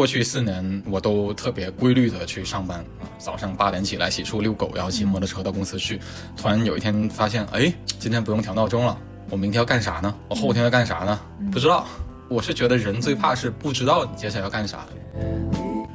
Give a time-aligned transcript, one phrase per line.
[0.00, 6.00] 过去四年我都特别规律的去上班啊，早上八点起来洗漱遛狗，然后骑摩托车到公司去。
[6.34, 10.14] 突然有一天发现，哎，今天不用调闹钟了，我明天要干啥呢？
[10.26, 11.20] 我后天要干啥呢？
[11.52, 11.86] 不知道。
[12.30, 14.86] 我是觉得人最怕是不知道你接下来要干啥。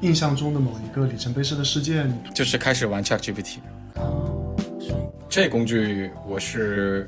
[0.02, 3.58] 印象中的某一个里程碑式的事件，就是开始玩 ChatGPT。
[5.28, 7.08] 这工具我是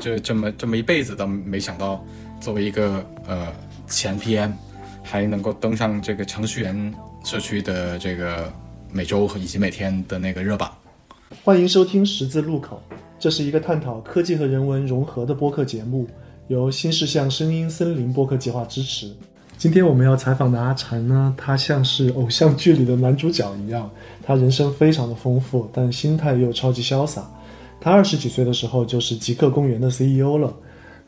[0.00, 2.02] 这这么这么一辈子都没想到，
[2.40, 3.52] 作为一个呃
[3.86, 4.52] 前 PM。
[5.10, 6.94] 还能够登上这个程序员
[7.24, 8.52] 社区的这个
[8.92, 10.70] 每周和以及每天的那个热榜。
[11.42, 12.82] 欢迎收听十字路口，
[13.18, 16.06] 这是一个探讨科技和人文融合的播客节目，
[16.48, 19.10] 由新世相声音森林播客计划支持。
[19.56, 23.90] 今天我们要采访的阿禅呢，他像是偶像剧里的男主角一样，
[24.22, 27.26] 他人生非常的丰富，但心态又超级潇洒。
[27.80, 30.54] 他二十几岁的时候就是极客公园的 CEO 了，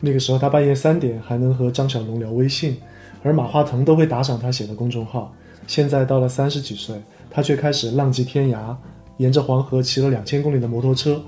[0.01, 2.79] 那个时候他半夜三点还能和张小龙聊微信。
[3.23, 5.33] 而马化腾都会打赏他写的公众号。
[5.67, 7.01] 现在到了三十几岁，
[7.31, 8.75] 他却开始浪迹天涯，
[9.19, 11.21] 沿着黄河骑了两千公里的摩托车。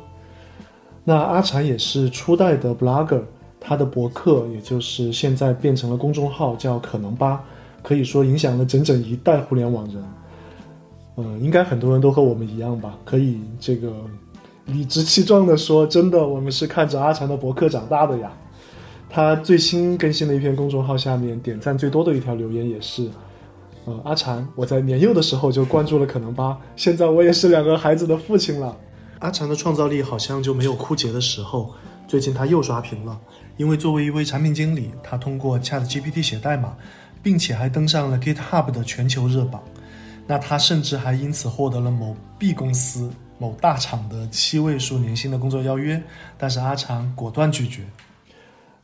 [1.05, 3.22] 那阿禅也是初代的 blogger，
[3.61, 7.44] 他的博客也就是现在变成了公众号，叫可能吧，
[7.83, 10.05] 可以说影响了整整一代互联网人。
[11.16, 13.92] 嗯，应该很多人都和我们一样吧，可以这个
[14.66, 18.33] 理直气壮地说，真的，我们是看着阿禅的博客长大的呀。
[19.14, 23.10] 他最新更新的一篇公众号下面点赞最多的一条留言也是，
[23.84, 28.74] 呃，阿禅，我在年幼的时候就关注了可能吧，现在我也是两个孩子的父亲了。
[29.19, 31.74] 阿禅的创造力好像就没有枯竭的时候，
[32.08, 33.20] 最近他又刷屏了，
[33.58, 36.74] 因为作为一位产品经理，他通过 Chat GPT 写代码，
[37.22, 39.62] 并且还登上了 GitHub 的全球热榜，
[40.26, 46.02] 那他甚至还因此获得了某 B 公司、某大厂的七位数年薪的工作邀约，
[46.38, 47.82] 但是阿禅果断拒绝。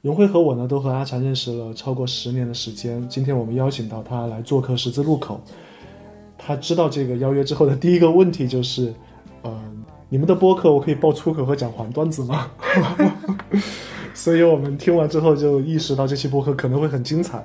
[0.00, 3.04] 荣辉和我呢，都和阿禅认识了超过十年的时间。
[3.08, 5.40] 今天我们邀请到他来做客十字路口。
[6.38, 8.94] 他知道这个邀约之后的第一个问题就是：
[9.42, 9.60] 呃，
[10.08, 12.48] 你们的播客我可以爆粗口和讲黄段子吗？
[14.14, 17.44] 所以我们听完之后就意识到这期播客可能会很精彩。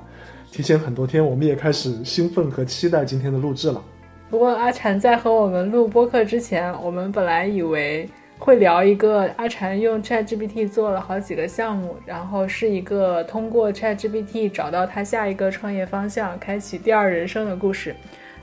[0.52, 3.81] 提前很多天，我们也开始兴奋和期待今天的录制了。
[4.30, 8.08] 不过阿禅在和我们录播客之前，我们本来以为。
[8.44, 17.96] 会聊一个阿禅用 ChatGPT 做了好几个项目，然后是一个通过 ChatGPT 找到他下一个创业方向，开启第二人生的故事。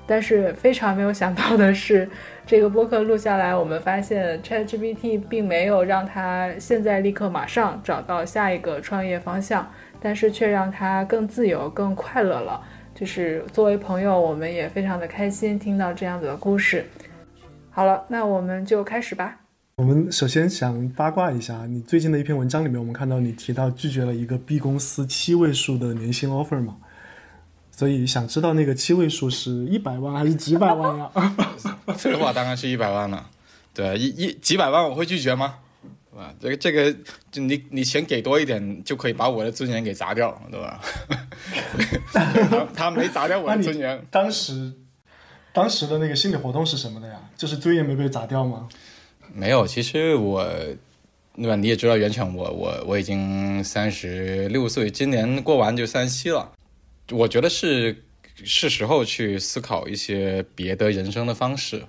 [0.06, 2.08] 但是非常没有想到的是，
[2.46, 12.58] 这个播客录下来，我们发现 ChatGPT 并没有让他现在立刻马上找到下一个创业方向，但是却让他更自由、更快乐了。
[12.94, 16.86] 就是作为朋友，我们也非常的开心听到这样子的故事。
[17.68, 19.39] 好了，那我们就开始吧。
[19.80, 26.76] 我们首先想八卦一下，你最近的一篇文章里面，我们看到你提到拒绝了一个 B 公司七位数的年薪 offer 嘛？
[27.70, 31.10] 所以想知道那个七位数是一百万还是几百万呀？
[31.96, 33.30] 这话当然是一百万了。
[33.72, 35.54] 对，一一几百万我会拒绝吗？
[36.12, 36.34] 对吧？
[36.38, 36.94] 这个这个，
[37.32, 40.78] 就你你钱给多一点，就可以把我的尊严给砸掉，对吧？
[42.12, 44.06] 他他没砸掉我的尊严。
[44.10, 44.74] 当时
[45.54, 47.18] 当时的那个心理活动是什么的呀？
[47.34, 48.68] 就是尊严没被砸掉吗？
[49.32, 50.44] 没有，其实我，
[51.36, 51.54] 对吧？
[51.54, 56.52] 你也知道，袁成，我我我已经三十六岁，今年过完就三十七了。
[57.12, 58.04] 我觉得是
[58.34, 61.82] 是时候去思考一些别的人生的方式。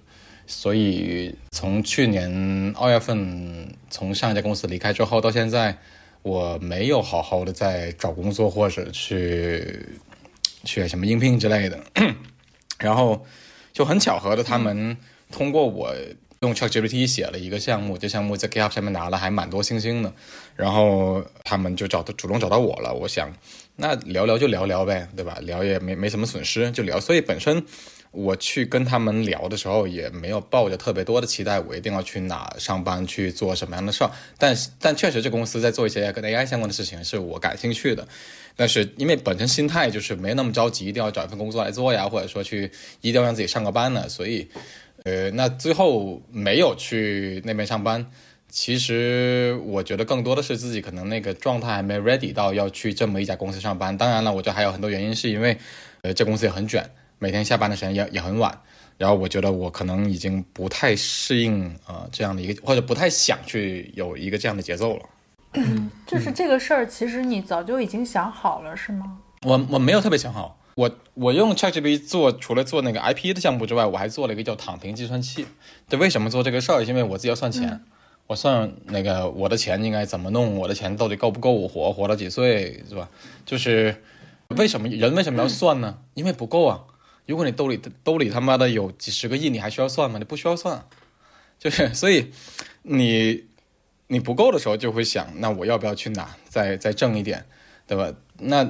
[0.46, 5.78] 所以从去年二月份从上一家公司离开之后到现在，
[6.22, 9.86] 我没有好好的在找工作或者去
[10.64, 11.80] 去什么应聘之类的。
[12.80, 13.26] 然后
[13.74, 14.96] 就很巧合的，他们
[15.32, 15.94] 通过我。
[16.42, 20.12] 用 ChatGPT 写了一个项目，这项目在 GitHub 上面拿了还蛮多星星的，
[20.56, 22.92] 然后他们就找到主动找到我了。
[22.92, 23.32] 我想，
[23.76, 25.38] 那聊聊就聊聊呗，对吧？
[25.44, 27.00] 聊也没没什么损失，就聊。
[27.00, 27.64] 所以本身
[28.10, 34.10] 我去跟他们聊的时候，也没有抱着特别多的期待，我一定要去哪上班去做什么样的事儿。
[34.40, 38.08] 但但确实，这公司在做一些跟 AI 相关的事情，是我感兴趣的。
[38.56, 42.72] 但是因为本身心态就是没那么着急，一定要找一份工作来做呀，或者说去
[43.02, 44.50] 一定要让自己上个班呢，所以。
[45.04, 48.06] 呃，那最后没有去那边上班，
[48.50, 53.98] 其实我觉得更多的是自己可能那个状态还没 ready 到要去这么一家公司上班。
[53.98, 55.58] 当然了，我觉得还有很多原因，是因为，
[56.02, 56.88] 呃，这公司也很卷，
[57.18, 58.56] 每天下班的时间也也很晚。
[58.98, 65.04] 然后我觉得我可能已经不太适应呃这样的一个，或者不太想去有一个这样的节奏了。
[66.06, 69.18] 就是这个事儿，其实你早就已经想好了，是吗？
[69.44, 70.61] 我我没有特别想好。
[70.82, 75.46] 我我用 ChatGPT 做，除了做那个 IP 的项目之外，我还做了一个叫躺平计算器。
[75.88, 76.84] 对，为什么做这个事儿？
[76.84, 77.84] 因为我自己要算钱，
[78.26, 83.08] 我算那个我的钱应该怎么弄，我的钱到底够不够我活，活到几岁，是吧？
[83.46, 84.02] 就是
[84.48, 86.00] 为什么人为什么要算呢？
[86.16, 86.86] 因为不够啊。
[87.28, 90.18] 如果你兜里兜里他妈的有几十个亿，你还需要算吗？
[90.18, 90.84] 你不需要算，
[91.60, 92.32] 就是所以
[92.82, 93.44] 你
[94.08, 97.46] 你不够的时候就会想，那我要不要去拿再再挣一点，
[97.86, 98.12] 对吧？
[98.40, 98.68] 那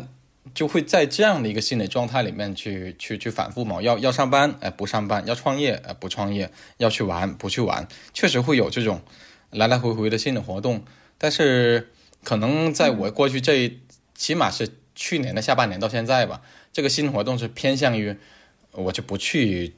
[0.53, 3.81] 就会在这样的一个心理状态里面去去去反复嘛。
[3.81, 6.47] 要要上班，哎，不上班；要创业，哎，不创业；
[6.77, 7.87] 要去玩，不去玩。
[8.13, 9.01] 确实会有这种
[9.49, 10.83] 来来回回的心理活动，
[11.17, 11.89] 但是
[12.23, 13.79] 可能在我过去这
[14.15, 16.41] 起码是去年的下半年到现在吧，
[16.73, 18.17] 这个心理活动是偏向于。
[18.73, 19.75] 我就不去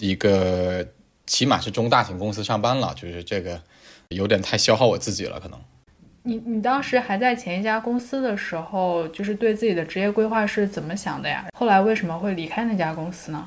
[0.00, 0.86] 一个
[1.26, 3.62] 起码是中大型公司上班了，就是这个
[4.10, 5.58] 有点太消耗我自己了，可能。
[6.26, 11.44] 你你当时还在前一家公司的时候，就是对自己的职业规划是怎么想的呀？
[11.56, 13.46] 后来为什么会离开那家公司呢？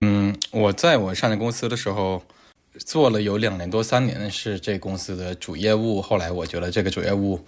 [0.00, 2.20] 嗯，我在我上家公司的时候
[2.78, 7.40] 做了有两年多三年是这公司的主业务，后来我觉得这个主业务，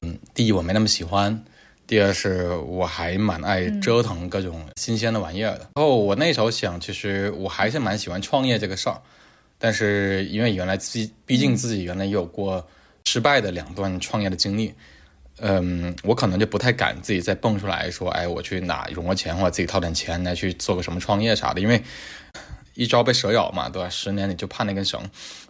[0.00, 1.44] 嗯，第一我没那么喜欢。
[1.86, 5.68] 第二是我还蛮爱折腾各种新鲜的玩意儿的。
[5.74, 8.98] 然后我那时候想，其实我还是蛮喜欢创业这个事儿，
[9.58, 12.66] 但是因为原来自毕竟自己原来也有过
[13.04, 14.74] 失败的两段创业的经历，
[15.38, 21.82] 嗯，我可能就不太敢自己再蹦出来说，哎，我去哪融个钱或者自己掏点钱来去做个什么创业啥的，因为
[22.74, 23.88] 一朝被蛇咬嘛，对吧？
[23.88, 25.00] 十年你就怕那根绳，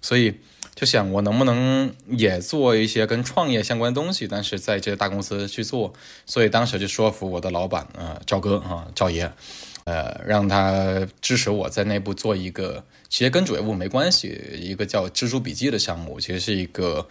[0.02, 0.34] 所以。
[0.74, 5.94] 就想我能不能也做一些跟创业相关的东西，但是在这些大公司去做，
[6.26, 9.30] 所以当时就说服我的老板，呃，赵哥啊，赵爷，
[9.84, 17.06] 呃，让他支持我在内部做一个，其实跟主业务没关系，一个叫蜘蛛笔记的项目，其实是一个，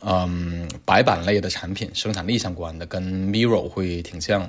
[0.00, 4.48] 嗯，白板类的产品，生产力相关的，跟 Miro 会挺像，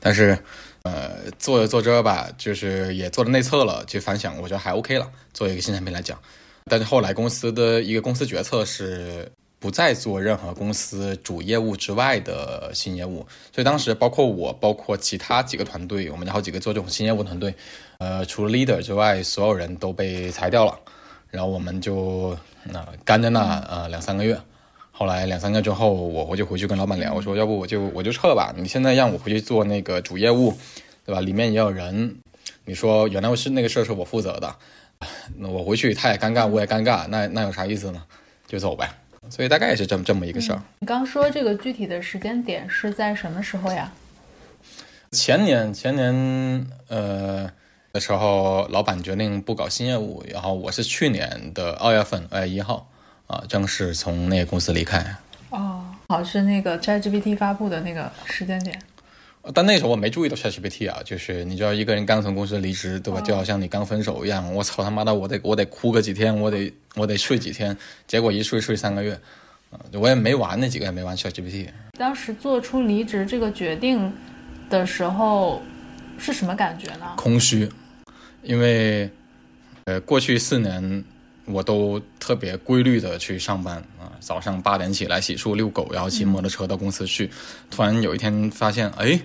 [0.00, 0.38] 但是，
[0.82, 6.18] 呃，做着做着吧，就是也做了内测了，就反响，我觉得还 OK 了，作为一个新产品来讲。
[6.64, 13.18] 但是后来公司的一个公司决策是不再做任何公司主业务之外的新业务，
[13.54, 17.54] 所以当时包括我，包括其他几个团队，我们有好几个做这种新业务团队，
[17.98, 20.78] 呃，除了 leader 之外，所有人都被裁掉了，
[21.36, 22.34] 然后我们就
[22.64, 24.34] 那干在那呃两三个月，
[24.90, 30.56] 后来两三个月之后，我我就回去跟老板聊，我说要不我就我就撤吧，你现在让我回去做那个主业务，
[31.04, 31.20] 对吧？
[31.20, 32.16] 里面也有人，
[32.64, 34.56] 你说原来是那个事儿是我负责的。
[35.36, 38.02] 那我回去他也尴尬，我也尴尬，那那有啥意思呢？
[38.46, 38.88] 就走呗。
[39.28, 40.62] 所以大概也是这么这么一个事儿。
[40.78, 43.92] 你刚说这个具体的时间点是在什么时候呀？
[45.10, 47.50] 前年前年呃
[47.96, 52.86] 的时候，老板决定不搞新业务，然后我是去年的二月份二月一号
[53.26, 55.02] 啊正式从那个公司离开。
[55.48, 58.78] 哦，好是那个 ChatGPT 发布的那个时间点。
[59.54, 63.18] 但那时候我没注意到 ChatGPT 啊，就是你知道一个人刚从公司离职，对吧？
[63.22, 64.52] 就好像你刚分手一样。
[64.52, 67.74] 我操他妈的，我得我得哭个几天，我得我得睡几天。
[68.06, 69.18] 结果一睡睡三个月，
[69.70, 71.68] 啊，我也没玩那几个也没玩 ChatGPT。
[71.96, 74.12] 当时做出离职这个决定
[74.68, 75.62] 的时候
[76.18, 77.14] 是什么感觉呢？
[77.16, 77.70] 空虚，
[78.46, 79.10] 因为
[79.84, 81.04] 呃过去四年
[81.44, 87.30] 我都特别规律的去上班啊，早上八点起来洗漱遛狗，然后骑摩托车到公司去。
[87.70, 89.20] 突然有一天发现，哎。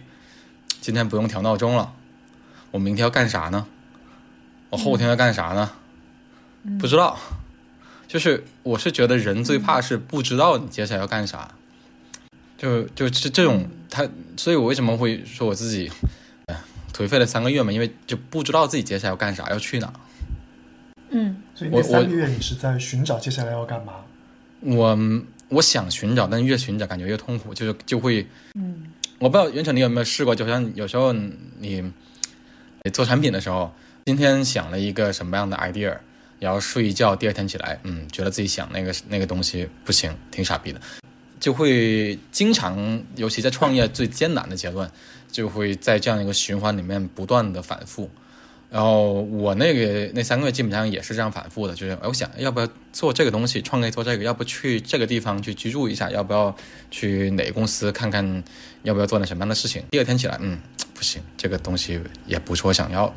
[0.84, 1.94] 今天不用调闹钟了，
[2.72, 3.68] 我明天要干啥呢？
[4.72, 5.72] 我后天要干啥呢？
[6.80, 7.20] 不知道。
[8.08, 11.54] 就是我是觉得人最怕是不知道你接下来要干啥，
[12.58, 15.92] 就就是这种他，所以我为什么会说我自己
[16.94, 17.72] 颓废了三个月嘛？
[17.72, 19.92] 因为就不知道自己接下来要干啥，要去哪。
[21.10, 23.96] 嗯，所以那三个月你是在寻找接下来要干嘛？
[24.62, 24.98] 我
[25.50, 28.88] 我想寻找，但越寻找感觉越痛苦，就是就会嗯。
[29.20, 31.92] 我不知道袁成你有没有试过，就像有时候你
[32.92, 33.72] 做产品的时候，
[34.06, 35.96] 今天想了一个什么样的 idea，
[36.40, 40.82] 然后睡一觉，第二天起来，嗯，觉得自己想那个那个东西不行，挺傻逼的，
[41.42, 44.90] 就会经常，尤其在创业最艰难的阶段，
[45.30, 48.10] 就会在这样一个循环里面不断的反复。
[48.70, 56.56] 然后我那个那三个月基本上也是这样反复的，就是我想要不要做这个东西，创业做这个，要不去这个地方去居住一下，要不要
[56.90, 58.44] 去哪个公司看看，
[58.84, 59.84] 要不要做点什么样的事情。
[59.92, 60.58] 第二天起来，嗯，
[60.94, 63.14] 不行，这个东西也不是我想要。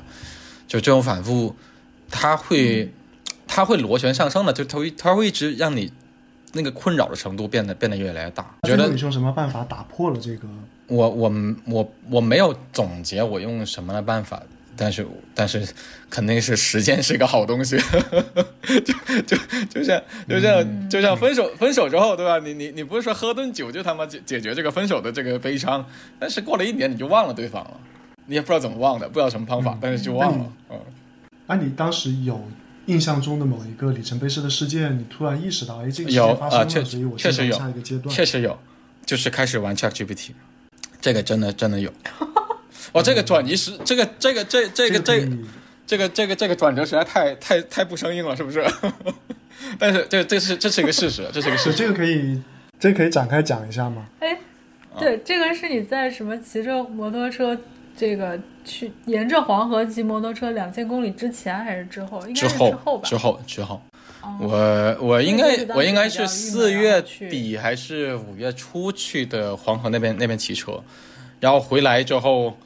[0.66, 1.54] 就这种反复，
[2.10, 2.90] 它会，
[3.46, 5.92] 它会螺旋上升的，就它会它会一直让你
[6.54, 8.54] 那个困扰的程度变得变得越来越大。
[8.62, 10.48] 觉得你用什么办法打破了这个？
[10.86, 11.32] 我我
[11.66, 14.42] 我我没有总结我用什么的办法。
[14.76, 15.06] 但是，
[15.36, 15.64] 但是，
[16.10, 17.78] 肯定是时间是个好东西，
[18.84, 18.92] 就
[19.22, 19.36] 就
[19.70, 22.40] 就像就像就像分手分手之后，对吧？
[22.40, 25.86] 你你你不是说喝顿酒就他妈解解决这个分手的这个悲伤？
[26.18, 27.80] 但是过了一年你就忘了对方了，
[28.26, 30.52] 你也不知道怎么忘的，不知道什么方法，但是就忘了。
[30.70, 30.80] 嗯。
[31.46, 32.40] 啊，你当时有
[32.86, 38.58] 印象中的某一个里程碑式的事件，你突然意识到，哎，这个有发生了，确实确实有下一个阶段，确实有，
[39.06, 40.30] 就是开始玩 ChatGPT，
[41.00, 41.92] 这个真的真的有。
[42.92, 45.28] 哦，这个转移是这个这个这这个这
[45.86, 48.64] 这个这个这个转折实在太太太不生硬了，是不是？
[49.78, 51.74] 但是这这是这是一个事实，这是一个事实。
[51.78, 52.40] 这个可以，
[52.78, 54.06] 这个可以展开讲一下吗？
[54.20, 54.38] 哎，
[54.98, 57.58] 对，这个是你在什么骑着摩托车，
[57.96, 62.20] 这个去沿着黄河骑摩托车两千公里之前还是之后？
[62.26, 63.08] 应该是之后后吧？
[63.08, 63.80] 之后之后，
[64.22, 70.82] 哦我我应该我应该是四月底还是五月初去的黄河那边那边骑车，
[71.40, 72.56] 然后回来之后，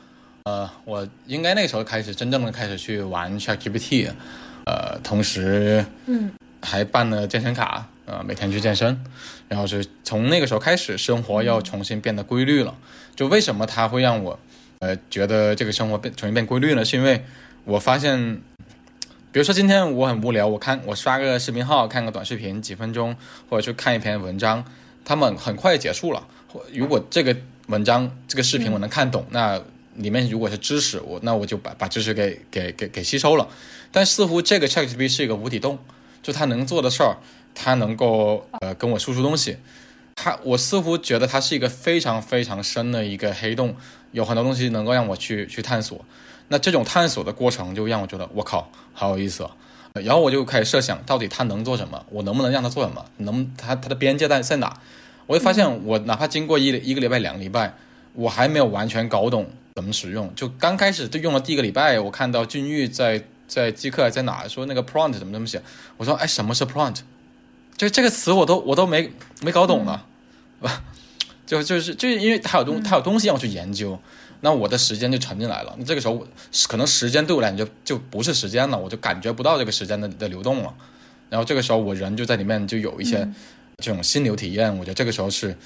[0.45, 4.09] 呃，我应该那个时候开始真正的开始去玩 ChatGPT，
[4.67, 6.31] 呃，同时嗯
[6.63, 9.05] 还办了健身卡，呃，每天去健身，
[9.49, 12.75] 然后是从那个时候开始，生活要重新变得规律了。
[13.17, 14.39] 就为什么它会让我，
[14.81, 16.85] 呃，觉得这个生活变重新变规律呢？
[16.85, 17.25] 是因为
[17.65, 18.41] 我发现，
[19.33, 23.17] 比如说今天我很无聊，我看我刷个视频号，看个短视频，几分钟，
[23.51, 24.65] 或者去看一篇文章，
[25.05, 26.27] 他们很快就结束了。
[26.47, 29.61] 或如果这个文章、这个视频我能看懂，那
[29.97, 33.49] 里面如果是知识，我那我就把把知识给给给给吸收了。
[33.91, 35.79] 但似乎这个 ChatGPT 是一个无底洞，
[36.23, 37.17] 就它能做的事儿，
[37.55, 39.57] 它能够呃跟我输出东西。
[40.15, 43.77] 它我似乎觉得它是一个非常非常深的一个黑洞，
[44.13, 46.05] 有很多东西能够让我去去探索。
[46.49, 49.49] 那这种探索的过程就让我觉得我靠，好有意思
[49.95, 52.05] 然后我就开始设想，到底它能做什么？
[52.11, 53.05] 我能不能让它做什么？
[53.19, 54.79] 能它它的边界在在哪？
[55.27, 57.75] 我就发现，我哪怕经过一一个礼拜、两个礼拜，
[58.15, 60.35] 我还没有完全搞懂怎么使用。
[60.35, 65.61] 就刚开始就用了第一个礼拜，我看到俊玉在在即刻在哪说那个 prompt 怎么怎么写，
[65.97, 67.01] 我说哎什么是 prompt？
[67.77, 69.13] 就这个词我都我都没
[69.43, 70.07] 没搞懂了，
[71.49, 73.99] 就就是就是因为他有东他有东西让我去研究，
[74.43, 75.75] 那我的时间就沉进来了。
[75.79, 76.23] 那这个时候
[76.69, 80.75] 可能时间对我来讲就就不是时间了，我就感觉不到这个时间的的流动了。
[81.31, 83.27] 然后这个时候我人就在里面就有一些
[83.79, 85.57] 这种心流体验，我觉得这个时候是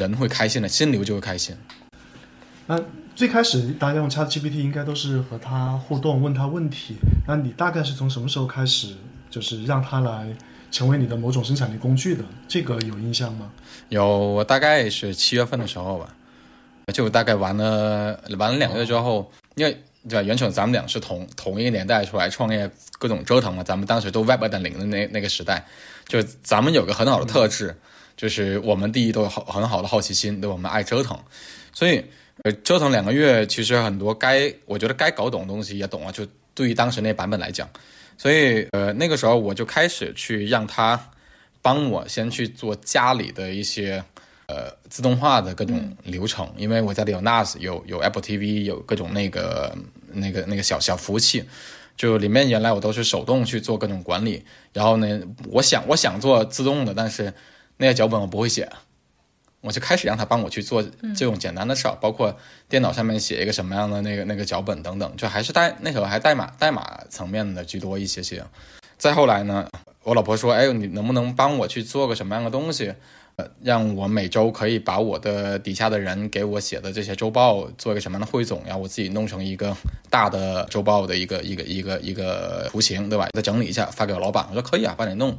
[0.00, 1.54] 人会开心的，心流就会开心。
[2.66, 2.82] 那
[3.14, 6.96] 最开始大家用 ChatGPT 应该都是和他互动，问他问题。
[7.26, 8.94] 那你大概是从什么时候开始，
[9.28, 10.34] 就是让他来
[10.70, 12.24] 成为你的某种生产力工具的？
[12.46, 13.50] 这个有印象吗？
[13.88, 16.14] 有，我大概是七月份的时候吧，
[16.92, 19.72] 就大概玩了玩了两个月之后，因为
[20.08, 23.62] 对吧，袁成咱们俩是同同一个年代出来创业，各种折腾嘛。
[23.62, 25.66] 咱们当时都 Web 二点零的那那个时代，
[26.06, 27.74] 就咱们有个很好的特质，
[28.16, 31.18] 就是我们第一都有好很好的好奇心，对，我们爱折腾，
[31.72, 32.04] 所以
[32.44, 37.68] 呃折腾两个月，其实很多该我觉得该搞懂的东西也懂了，就对于当时那版本来讲，
[38.18, 41.00] 所以呃那个时候我就开始去让他
[41.62, 44.04] 帮我先去做家里的一些。
[44.50, 49.76] 呃，自动化的各种流程，因为我家里有 NAS，有有 Apple TV，有各种那个
[50.10, 51.44] 那个那个小小服务器，
[51.98, 55.20] 就里面原来我都是手动去做各种管理，然后呢，
[55.50, 57.30] 我想我想做自动的，但是
[57.76, 58.66] 那些脚本我不会写，
[59.60, 60.82] 我就开始让他帮我去做
[61.16, 62.36] 这种简单的事儿，包括
[62.68, 68.44] 电脑上面写一个什么样的那个那个脚本等等，就还是代那时候还代码代码层面的居多一些些。
[68.96, 69.68] 再后来呢，
[70.02, 72.92] 我老婆说：“哎，你能不能帮我去做个什么样的东西？”
[73.38, 79.76] 呃，让我每周可以把我的底下的人给我写的这些周报做一个什么样的汇总，然后我自己弄成一个
[80.10, 83.28] 大的周报的一个一个一个一个图形，对吧？
[83.32, 85.38] 再整理一下发给我老板，我说可以啊，帮你弄。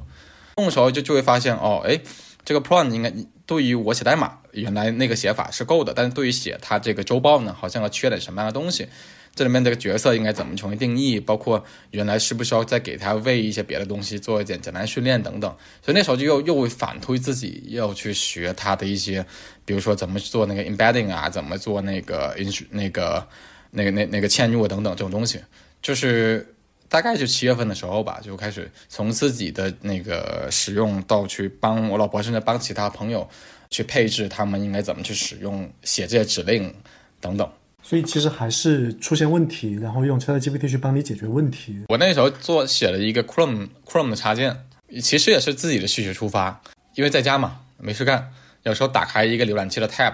[0.55, 1.99] 弄的时候就就会发现哦，哎，
[2.45, 3.13] 这个 pro 应该
[3.45, 8.87] 对于我写代码原来那个写法是够的，但是对于写它这个周报呢，好像要缺点什么样的东西。
[9.35, 11.19] 这里面这个角色应该怎么重新定义？
[11.19, 15.55] 包括原来是不是要再给他喂一些别的东西，做一点简单训练等等。
[15.81, 19.25] 所以那时候就又又会反推自己要去学他的一些，
[19.63, 23.25] 比如说怎么做那个 embedding 啊，怎么做那个 in 那个
[23.71, 25.39] 那个那那个嵌入等等这种东西。
[25.81, 26.53] 就是
[26.89, 33.29] 大概就七月份的时候吧，就开始从自己的那个使用到去帮我老婆，甚至帮其他朋友
[33.69, 36.73] 去配置他们应该怎么去使用、写这些指令
[37.21, 37.47] 等等。
[37.81, 41.85] 所以其实还是出现问题，然后用 ChatGPT 去帮你解决问题。
[41.87, 44.65] 我那时候做写了一个 Chrome Chrome 的插件，
[45.01, 46.61] 其实也是自己的需求出发，
[46.95, 48.31] 因为在家嘛没事干，
[48.63, 50.13] 有时候打开一个浏览器的 tab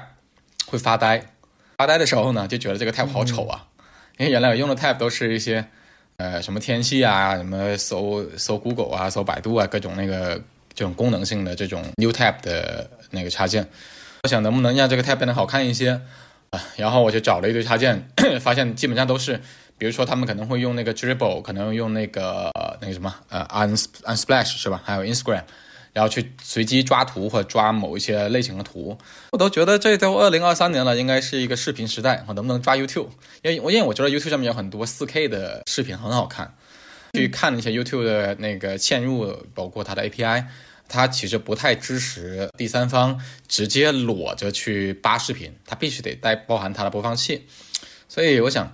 [0.68, 1.24] 会发呆，
[1.78, 3.66] 发呆的时候呢就觉得这个 tab 好丑啊，
[4.18, 5.68] 因为原来我用的 tab 都是一些
[6.18, 10.42] 呃什么天气啊，什么搜搜 Google 啊，搜百度啊，各种那个
[10.74, 13.68] 这种功能性的这种 New Tab 的那个插件，
[14.24, 16.02] 我想能不能让这个 tab 变得好看一些
[16.50, 16.62] 啊。
[16.78, 19.40] 然后我就找了一堆插件， 发现基本上都是，
[19.78, 24.82] 比如说他们可能会用那个 Dribble，可能用那个那个什么呃 Un Unsplash 是吧？
[24.84, 25.44] 还有 Instagram，
[25.96, 28.98] 然后去随机抓图或者抓某一些类型的图，
[29.32, 33.08] 我都觉得这都二零二三年了，应该是一个视频时代，我能不能抓 YouTube？
[33.42, 36.54] 因为我因为我觉得 YouTube 上面有很多 4K 的视频很好看，
[37.14, 40.46] 去看了一些 YouTube 的那个嵌入，包括它的 API。
[40.88, 47.48] 它其实不太支持第三方直接裸着去扒视频，它必须得带包含它的播放器。
[48.08, 48.72] 所以我想，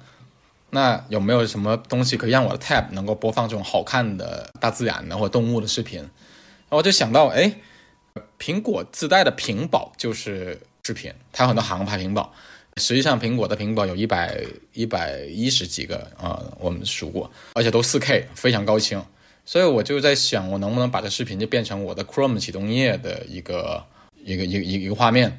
[0.72, 6.06] 那有没有什么东西可以让我的 tab 能够播放这种好看的大自然的或动物的视频？
[6.72, 7.54] 然后我就想到，哎，
[8.40, 12.34] 苹果自带的屏保就是视频，它有很多航拍屏保。
[12.78, 19.04] 实际上，苹果的屏保有一百一百一十几个啊，我们数过，而且都四 K，非常高清。
[19.46, 23.86] 所以我就在想，我能不能把这视频就变成我的 Chrome 启动页的一个
[24.24, 25.38] 一个一个一个画面？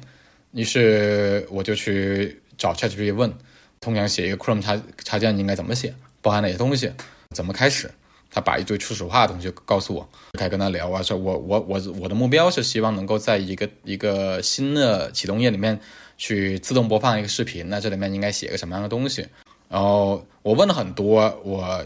[0.51, 3.33] 于是我就去找 ChatGPT 问，
[3.81, 6.91] 通常写一个 Chrome 插插件应该怎么写，包含哪些东西，
[7.31, 7.89] 怎么开始？
[8.33, 15.79] 他把一堆初始化的东西告诉我，开始跟他聊啊，说我我我我的目标是希望能够在一个一个新的启动页里面。
[16.15, 19.27] 去自动播放一个视频，那这里面应该写个什么样的东西？
[19.67, 21.83] 然后我问了很多，我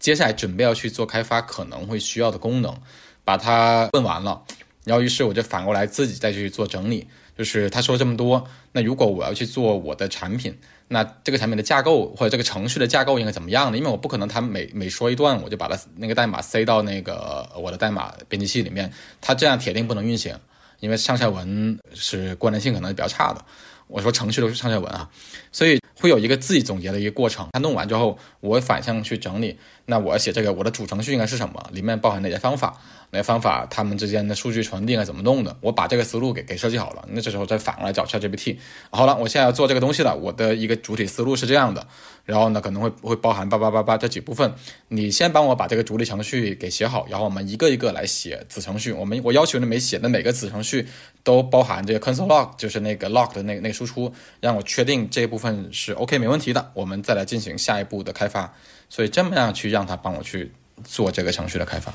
[0.00, 2.76] 接下来准备要去做开发可能会需要的功能，
[3.24, 4.42] 把它问完了，
[4.84, 7.06] 然后于是我就反过来自己再去做整理。
[7.38, 13.76] 就是他说这么多，那如果我要去做我的产品，那这个产品的架构或者这个程序的架构应该怎么样呢？
[13.76, 18.90] 因为我不可能他每每说一段我就把它那个代码塞到那个我的代码编辑器里面，
[19.20, 20.34] 它这样铁定不能运行，
[20.80, 23.44] 因为上下文是关联性可能比较差的。
[23.88, 25.08] 我说程序都是上下文啊，
[25.50, 27.48] 所以会有一个自己总结的一个过程。
[27.52, 29.58] 他弄完之后，我反向去整理。
[29.86, 31.70] 那我写这个，我的主程序应该是什么？
[31.72, 32.78] 里面包含哪些方法？
[33.10, 33.66] 哪些方法？
[33.70, 35.56] 他们之间的数据传递应该怎么弄的？
[35.62, 37.08] 我把这个思路给给设计好了。
[37.10, 38.58] 那这时候再反过来找 ChatGPT。
[38.90, 40.14] 好了，我现在要做这个东西了。
[40.14, 41.86] 我的一个主体思路是这样的。
[42.26, 44.52] 然后呢，可能会会包含八八八八这几部分。
[44.88, 48.92] 你先帮我把这个主体程序给写好，然后我们一个一个来写子程序。
[48.92, 50.86] 我们我要求你每写的每个子程序
[51.28, 56.70] 都包含这个 console log，就是那个 log 的那个那个输出，让我确定这一部分是 OK 没问题的。
[56.72, 58.50] 我们再来进行下一步的开发。
[58.88, 60.50] 所以这么样去让他帮我去
[60.84, 61.92] 做这个程序的开发，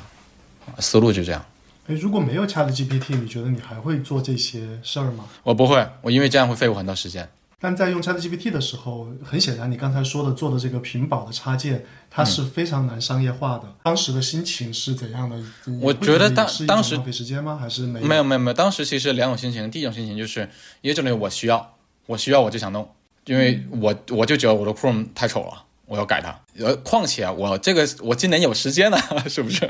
[0.77, 1.43] 思路就这样。
[1.87, 5.25] 哎，如果没有 Chat GPT，你觉得你还会做这些事儿吗？
[5.41, 7.27] 我不会，我因为这样会费我很多时间。
[7.63, 13.63] 但在用 Chat GPT 的时候，很显然你刚才说的做的这个屏保的插件，它是非常难商业化的。
[13.83, 15.41] 当时的心情是怎样的？
[15.79, 17.57] 我觉得当当时浪费时间吗？
[17.57, 18.53] 还是没没有没有没有？
[18.53, 19.71] 当时其实两种心情。
[19.71, 20.41] 第一种心情就是
[20.81, 22.85] 因为这里我需要，我需要我就想弄，
[23.23, 25.63] 因为我我就觉得我的 Chrome 太丑了。
[25.85, 29.69] 我要改它，呃，况且我这个我今年有时间呢， 是不是？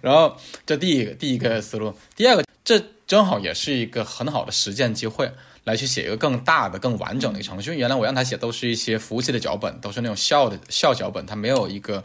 [0.00, 0.34] 然后
[0.66, 5.30] 这第一个第一个思路，第二个，这正好也是一个很好的实践机会，
[5.70, 7.76] 来去写一个更大的、更完整的一程序。
[7.76, 12.02] 原来我让他写都是一些服务器的脚本，都是那种笑的笑脚本，它没有一个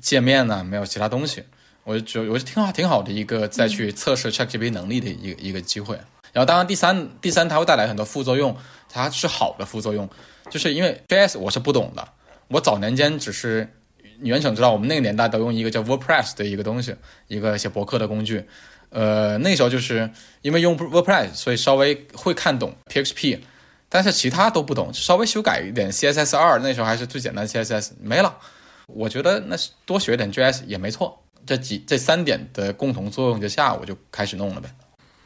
[0.00, 1.42] 界面呢，没有其他东西。
[1.82, 5.96] 我就觉得我觉得挺好，挺好的一个再去测试 ChatGPT 能力的一个一个机会。
[6.32, 8.56] 然后当然第三第三，它会带来很多副作用，
[8.88, 10.08] 它是好的副作用，
[10.48, 12.06] 就是因为 JS 我是不懂的。
[12.46, 13.68] 我早年间只是，
[14.20, 16.94] 原省知道，我们那个年代都用一个叫 WordPress 的一个东西，
[17.26, 18.44] 一个写博客的工具。
[18.90, 20.10] 呃，那时候就是
[20.42, 23.40] 因为用 WordPress，所以稍微会看懂 PHP，
[23.88, 28.36] 但是其他都不懂，稍微修改一点 CSS 二，那时候还是最简单的 CSS 没了。
[28.86, 31.22] 我觉得那是多学点 JS 也没错。
[31.46, 34.68] 这几这三点的共同作用之下，我就开始弄了呗。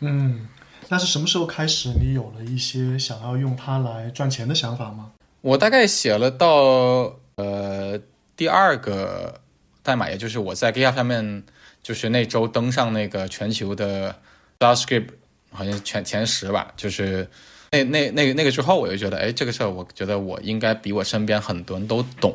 [0.01, 0.47] 嗯，
[0.89, 5.13] 那是什么时候开始你有了一些想要用它来赚钱的想法吗？
[5.41, 7.99] 我大概写了到呃
[8.37, 9.41] 第二个
[9.83, 11.43] 代码，也就是我在 GitHub 上面，
[11.85, 14.17] 就是那周登上那个全球的
[14.59, 15.09] JavaScript
[15.53, 17.29] 好像前前十吧，就是
[17.71, 22.35] 那那那个那个之后，我就觉得，哎，这个事儿，我觉得我应该比我身边很多人都懂，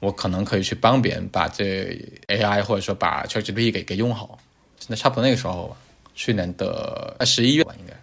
[0.00, 4.38] 我可能可以去帮别人把这 AI 或者说把 ChatGPT 给给用好。
[4.86, 5.76] 那差不多那个时候吧，
[6.14, 7.94] 去年的十一月吧，应该。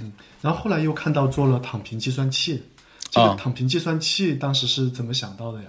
[0.00, 2.62] 嗯，然后后来又看到做了躺平计算器。
[3.10, 5.68] 这个躺平计算器当时是怎么想到的呀？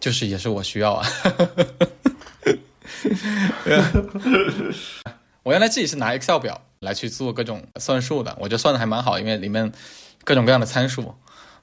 [0.00, 1.06] 就是也是我需要啊。
[5.42, 9.72] 我原来自己是拿 Excel 表来去做各种算术的，我觉得算的还蛮好，因为里面
[10.24, 11.14] 各种各样的参数。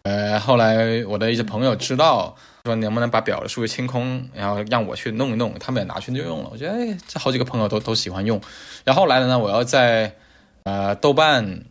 [0.03, 6.49] 呃，后来我的一些朋友知道，说能不能把表的数据清空，然后让我去弄一弄，他们也拿去就用了。
[6.51, 8.39] 我觉得哎，这好几个朋友都都喜欢用。
[8.83, 10.15] 然后后来呢，我要在
[10.63, 11.63] 呃豆瓣。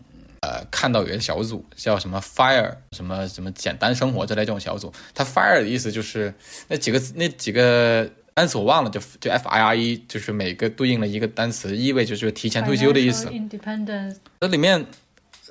[0.47, 6.35] 呃，看到有一个小组叫什么 Fire，什么什么简单生活之类这种小组，它 Fire 的意思就是
[6.69, 13.29] 那几个那几个单词我忘了，就就 F I R E，就是每个对应了一个单词，意味着就是提前退休的意思。
[13.29, 14.17] Independence。
[14.41, 14.85] 这里面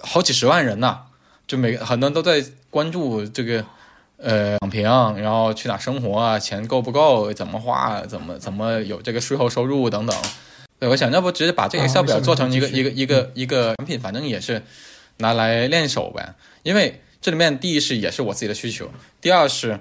[0.02, 0.98] 好几十万人呐，
[1.48, 3.66] 就每个很多人都在关注这个
[4.18, 10.14] 呃躺平，然后去哪生活啊，钱够不够，怎么花，怎么怎么有这个税后收入等等。
[10.78, 14.62] 对，我想要不直接把这个 Excel 表做成一个一个一个一个产品，反正也是
[15.20, 16.36] 拿来练手呗。
[16.64, 18.92] 因为这里面第一是也是我自己的需求，
[19.22, 19.80] 第二是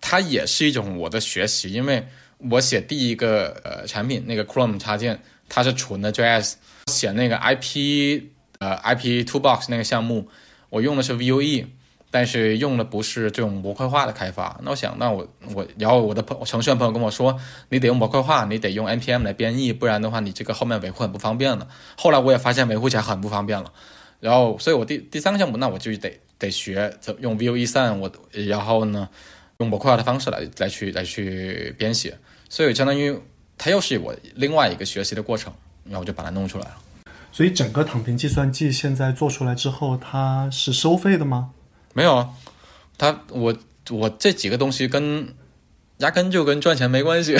[0.00, 1.72] 它也是一种我的学习。
[1.72, 2.06] 因为
[2.38, 6.54] 我写第一个呃产品那个 Chrome 插件，它是纯的 JS，
[6.86, 8.22] 写那个 IP
[8.58, 10.28] 呃 IP Toolbox 那个项目，
[10.68, 11.66] 我用的是 Vue，
[12.10, 14.60] 但是用的不是这种模块化的开发。
[14.62, 17.38] 那我想，那我我，然后我的朋程序员朋友跟我说，
[17.70, 21.66] 你得用模块化，你得用 npm 来编译，不然的话，你这个后面维护很不方便了。
[21.96, 23.72] 后来我也发现维护起来很不方便了。
[24.20, 29.08] 然后，所以我第第三个项目，那我就得得学怎用 Vue 3我然后呢，
[29.58, 32.16] 用模块化的方式来来去来去编写。
[32.48, 33.18] 所以相当于
[33.58, 35.52] 它又是我另外一个学习的过程，
[35.84, 36.76] 然后我就把它弄出来了。
[37.32, 41.50] 所以整个躺平计算机现在做出来之后，它是收费的吗？
[41.92, 42.30] 没有啊，
[42.96, 43.56] 它我
[43.90, 45.34] 我这几个东西跟
[45.98, 47.36] 压根就跟赚钱没关系。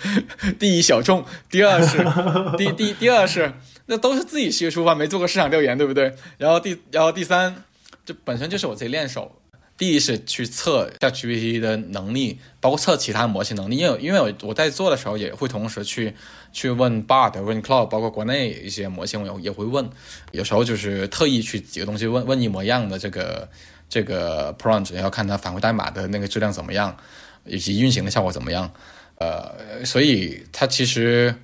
[0.58, 1.98] 第一小众，第二是
[2.56, 3.52] 第第第二是
[3.86, 6.14] 那都是自己写出发，没做过市场调研，对不对？
[6.38, 7.64] 然后第然后第三，
[8.06, 9.40] 这本身就是我自己练手。
[9.76, 16.14] 第一是去测下 GPT 的能力，包括测其他模型能力，因为因为我我在做的时候也会同时去
[16.52, 19.90] 去问 Bard、问 Cloud，包括国内一些模型我也会问，
[20.30, 23.48] 有时候就是特意去几个东西问问一模一样的这个
[23.88, 26.96] 这个 prompt，然后看它返回代码的那个质量怎么样，
[27.44, 28.72] 以及运行的效果怎么样。
[29.18, 31.34] 呃，所以它其实，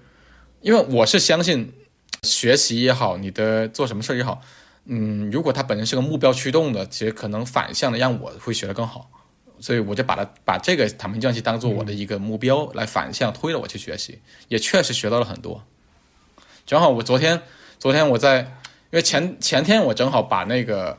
[0.60, 1.72] 因为我是相信
[2.22, 4.40] 学习也好，你的做什么事也好。
[4.86, 9.08] 嗯，如果它本身是个目标驱动的，其实可能反向的让我会学得更好，
[9.60, 15.62] 所以我就把它把这个躺平计算器当做我的一个目标来反向推了我去学习，也确实学到了很多。
[16.66, 17.42] 正好我昨天
[17.78, 20.98] 昨天我在，因为前前天我正好把那个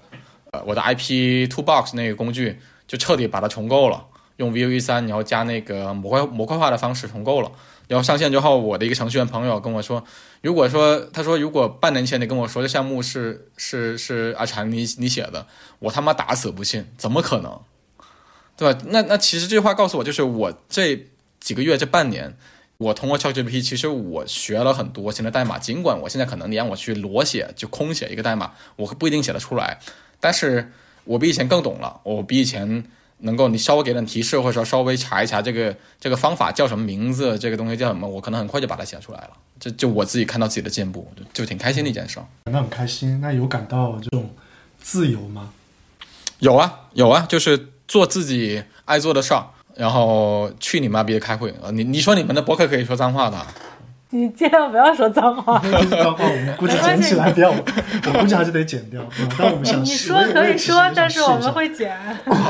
[0.51, 4.05] 呃我的 IP Toolbox 那个工具就彻底把它重构了，
[4.37, 7.51] 用 Vue 三然后加那个模块模块化的方式重构了。
[7.87, 10.03] 然后上线之后，我的一个程序员朋友跟我说，
[10.41, 15.45] 如果说他说如果半年前你跟我说这项目是是是阿禅你你写的，
[15.79, 17.59] 我他妈打死不信，怎么可能，
[18.55, 18.79] 对吧？
[18.87, 21.07] 那 那其实这句话告诉我，就是我这
[21.39, 22.37] 几个月这半年，
[22.77, 25.59] 我通过 ChatGPT，其实我学了很多新的代码。
[25.59, 29.79] 尽管我现在可能你让我去裸写就空写一个代码，我不一定写得出来，
[30.19, 30.71] 但是
[31.03, 32.85] 我比以前更懂了，我比以前。
[33.21, 39.29] 能够你稍微给点提示，或者说稍微查一查这个这个方法叫什么名字，这个东西叫什么，我可能很快就把它写出来了。
[39.59, 42.19] 这就我自己看到自己的进步，就挺开心的一件事。
[42.45, 44.29] 那很开心，那有感到这种
[44.79, 45.53] 自由吗？
[46.39, 51.69] 有啊，有啊，就是做自己爱做的事儿，然后去你妈逼的开会啊！
[51.71, 53.37] 你你说你们的博客可以说脏话的。
[54.13, 55.57] 你尽量不要说脏话。
[55.89, 59.01] 脏话我们估计剪起来不要，我估计还是得剪掉。
[59.39, 61.97] 但我们想，你说可以说，但是我们会剪。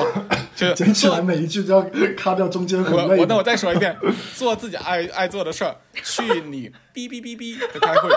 [0.55, 3.17] 就剪起来每一句都要卡掉中间很累。
[3.17, 3.95] 我那我再说一遍，
[4.35, 8.09] 做自己爱爱做的事儿，去你哔哔哔哔的开会。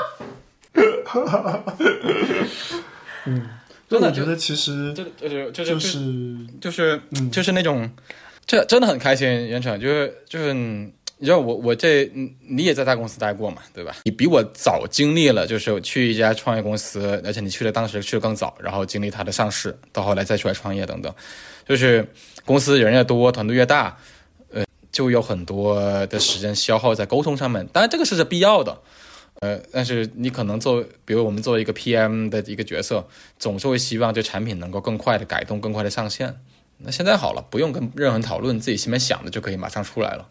[3.26, 3.48] 嗯，
[3.88, 5.80] 真的觉得其实就就是就是
[6.60, 7.90] 就是就是那种，
[8.46, 10.54] 这真的很开心，袁成就是就是。
[11.24, 12.04] 你知道我我这
[12.46, 13.96] 你也在大公司待过嘛，对吧？
[14.04, 21.10] 你比我早经历了，就是去一家创业公司，而且你去的当时去的更早，然后经历它的上市，到后来再出来创业等等，
[21.66, 22.06] 就是
[22.44, 23.96] 公司人越多，团队越大，
[24.50, 27.66] 呃，就有很多的时间消耗在沟通上面。
[27.72, 28.78] 当然这个是必要的，
[29.40, 33.02] 呃，但是你可能做，比如我们作为一个 PM 的一个角色，
[33.38, 36.36] 总是会希望这产品能够更快的改动，更快的上线。
[36.76, 40.28] 那现在好了，不用跟任何人讨论，自己心里面想的就可以马上出来了。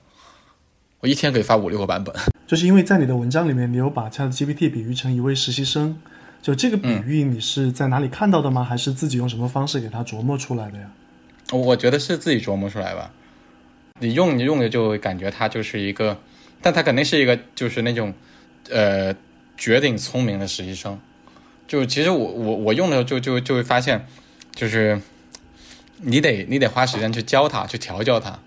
[1.03, 2.15] 我一天可以发五六个版本，
[2.47, 5.99] 就是因为在你的文章里面，你有把 ChatGPT 比喻成一位实习生，
[6.41, 8.63] 就这个比喻你是在哪里看到的吗？
[8.63, 10.89] 还是自己用什么方式给他琢磨出来的呀？
[11.51, 13.11] 我觉得是自己琢磨出来吧。
[13.99, 16.17] 你用你用的就感觉他就是一个，
[16.61, 18.13] 但他肯定是一个就是那种，
[18.69, 19.13] 呃，
[19.57, 20.97] 绝顶聪明的实习生。
[21.67, 24.07] 就其实我我我用的时候就就就会发现，
[24.55, 25.01] 就是
[25.97, 28.39] 你得你得花时间去教他，去调教他。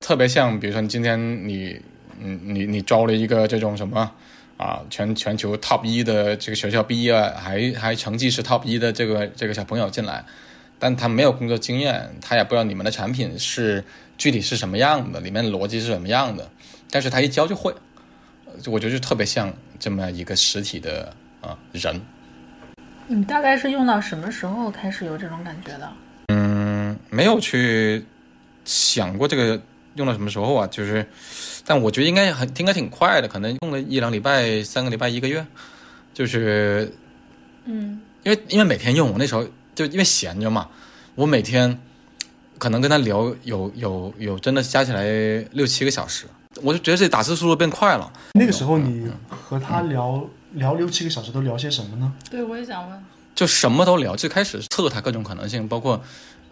[0.00, 1.80] 特别像，比如说你今天你，
[2.22, 4.10] 嗯，你你招了一个这种什么
[4.56, 10.22] 啊，全全球 top 一的这个学校毕业，还还成绩是 top 一的这个这个小朋友进来，
[10.78, 13.82] 但他没有工作经验，他也不知道你们的产品是
[14.18, 16.46] 具体是什么样的，里面的逻辑是什么样的，
[16.90, 17.74] 但是他一教就会，
[18.66, 21.98] 我觉得就特别像这么一个实体的啊人。
[23.06, 25.90] 你大概是用到什么时候开始有这种感觉的？
[26.28, 28.04] 嗯，没有去
[28.64, 29.60] 想过这个。
[29.96, 30.68] 用到什么时候啊？
[30.68, 31.04] 就是，
[31.70, 35.46] 但我觉得应该很应该挺快的，可能用了一两礼拜、三个礼拜、一个月，
[36.12, 36.92] 就是，
[37.64, 40.68] 嗯，因为因为每天用，我那时候就因为闲着嘛，
[41.14, 41.78] 我每天
[42.58, 45.04] 可能跟他聊有有有真的加起来
[45.52, 46.26] 六七个小时，
[46.60, 48.12] 我就觉得这打字速度变快了。
[48.32, 52.12] 那个时候你和他聊聊六七个小时都聊些什么呢？
[52.28, 53.04] 对，我也想问，
[53.36, 56.02] 就什么都聊，最开始测他各种可能性，包括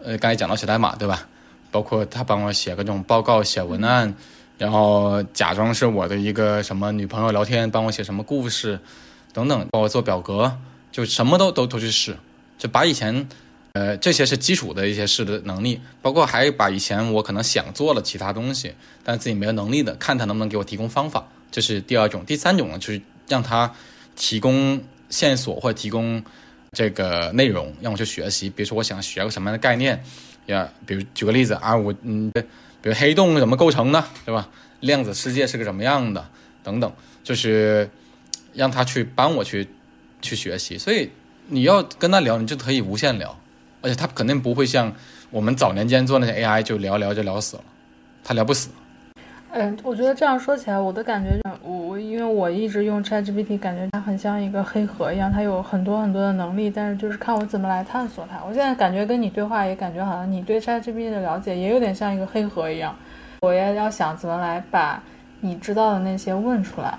[0.01, 1.27] 呃刚才讲到写代码，对吧？
[1.71, 4.15] 包括他帮我写各种报告、写文案，
[4.59, 8.77] 然后假装是我的一个什么女朋友聊天，帮我写什么故事，
[9.31, 10.55] 等等，帮我做表格，
[10.91, 12.17] 就什么都都都去试，
[12.57, 13.25] 就把以前，
[13.71, 22.25] 呃，这些是基础的一些事的能力，包括还把以前我可能想做了其他东西，但自己没有能力的，看他能不能给我提供方法，这是第二种。
[22.25, 23.73] 第三种呢，就是让他
[24.17, 26.21] 提供线索或者提供
[26.73, 28.49] 这个内容，让我去学习。
[28.49, 30.03] 比如说，我想学个什么样的概念，
[30.47, 32.29] 呀，比如举个例子啊，我嗯，
[32.81, 34.49] 比如黑洞怎么构成呢，对吧？
[34.81, 36.29] 量子世界是个什么样的，
[36.63, 36.91] 等等，
[37.23, 37.89] 就是
[38.53, 39.67] 让他去帮我去
[40.21, 40.77] 去学习。
[40.77, 41.09] 所以
[41.47, 43.37] 你要跟他聊，你就可以无限聊。
[43.81, 44.93] 而且他肯定不会像
[45.31, 47.63] 我们早年间做那些 AI，就聊聊就聊死了，
[48.23, 48.69] 他聊不死。
[49.51, 58.39] 嗯，我觉得这样说起来，我的感觉，我我因为我一直用 ChatGPT，感觉它很像一个黑盒一样，它有很多很多的能力，但是就是看我怎么来探索它。
[58.47, 62.95] 我现在感觉跟你对话，也感觉好像你对 ChatGPT 的了解也有点像一个黑盒一样，
[63.41, 65.01] 我也要想怎么来把
[65.41, 66.93] 你知道的那些问出来。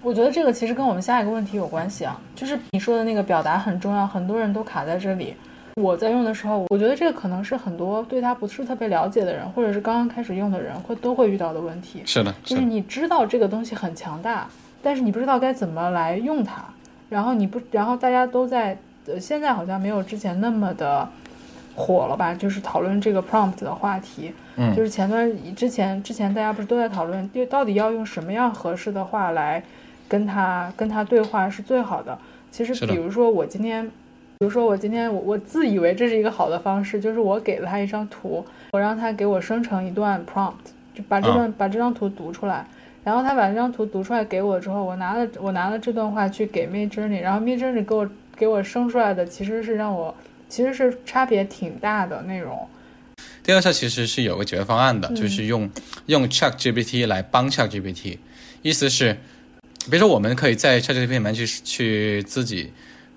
[0.00, 5.34] 我觉得这个其实跟我们下一个问题有关系啊，就是你说的那个表达很重要，很多人都卡在这里。
[5.80, 12.02] 我在用的时候，我觉得这个可能是很多对它不是特别了解的人，或者是刚刚开始用的人会都会遇到的问题。
[12.04, 14.46] 是的，就是你知道这个东西很强大，
[14.82, 16.64] 但是你不知道该怎么来用它。
[17.10, 21.08] 然后你不，然后大家都在，呃，现在好像没有之前那么的
[21.74, 22.32] 火了吧？
[22.32, 24.32] 就是讨论这个 prompt 的话题。
[24.56, 29.62] 嗯，就是前段之前之前大家不是都在讨论，到底要用什么样合适的话来
[30.06, 32.16] 跟他跟他对话是最好的？
[32.52, 33.90] 其实，比如说我今天。
[34.38, 40.54] 比如说，我今天我我自以为这是一个好的方式，就是我给了他一张图，我让他给我生成一段 prompt，
[40.92, 42.66] 就把这段把这张图读出来，
[43.04, 50.14] 然后他把这张图读出来给我之后，我拿了我拿了这段话去给 Midjourney，然后 Midjourney 给我给我生出来的其实是让我
[50.48, 52.68] 其实是差别挺大的内容。
[53.44, 55.70] 第二项其实是有个解决方案的，就是用
[56.06, 58.18] 用 ChatGPT 来帮 ChatGPT，
[58.62, 59.14] 意思是，
[59.90, 62.72] 比如说我们可以在 ChatGPT 里面去去自己。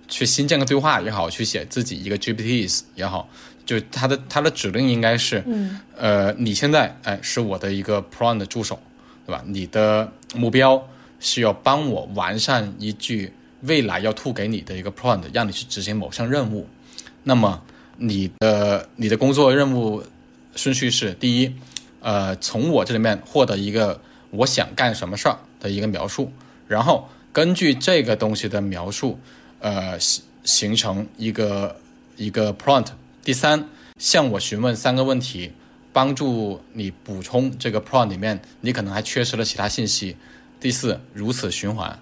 [0.08, 3.28] 去新建个对话也好，去写自己一个 GPTs 也好，
[3.66, 8.80] 就它的它的指令应该是，嗯，呃，你现在哎是我的一个 prompt 助手，
[9.26, 9.44] 对吧？
[9.46, 10.82] 你的目标
[11.20, 16.66] 是要帮我完善一句未来要吐给你的一个 prompt，让你去执行某项任务。
[17.24, 17.62] 那么
[17.98, 20.02] 你的你的工作任务
[20.56, 21.54] 顺序是：第一，
[22.00, 26.32] 呃，从我这里面获得一个我想干什么事儿的一个描述，
[26.68, 29.20] 然后根据这个东西的描述。
[29.60, 31.76] 呃，形形成一个
[32.16, 32.88] 一个 prompt。
[33.24, 33.64] 第三，
[34.00, 35.52] 向我询问三个问题，
[35.92, 40.16] 帮助你补充这个 prompt 里面你可能还缺失了其他信息。
[40.60, 42.00] 第四，如此循环。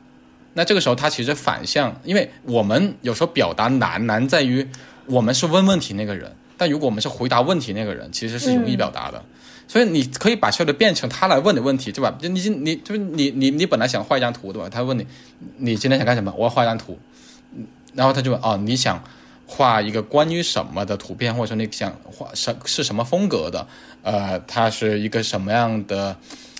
[0.53, 4.65] 那这个时候它其实反向，因为我们有时候表达难难在于
[5.05, 9.23] 我们是问问题那个人，但如果我们是回答问题那个人，其实是容易表达的。
[9.67, 12.15] 所以你可以把效率变成他来问你问题，对吧？
[12.21, 14.69] 就你你就是你你你本来想画一张图，对吧？
[14.69, 15.05] 他问你，
[15.57, 16.31] 你今天想干什么？
[16.37, 16.97] 我要画一张图。
[17.95, 19.01] 然后他就问哦，你想
[19.47, 23.67] 画一个关于什么的图片，或者说你想画什是什么风格的？
[24.03, 26.15] 呃，它是一个什么样的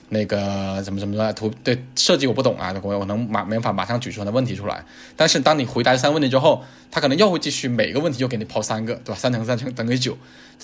[0.10, 1.52] 那个怎么怎么的图？
[1.63, 4.84] 对设计我不懂啊，我我能马没法马上举出的问题出来。
[5.15, 9.19] 但是当你回答三个问题之后，他可能又会继续每个问题又给你抛三个，对吧？
[9.19, 10.17] 三乘三乘等于九。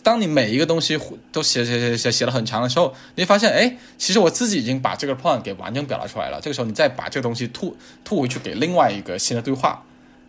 [0.04, 0.98] 当你每一个东西
[1.32, 6.40] 都写写写写写了很长的时候，你发现，哎，其实我自己已经把这个 point 给完整表达出来了。
[6.42, 9.84] 这个时候你再把这个东西吐吐回去给另外一个新的对话。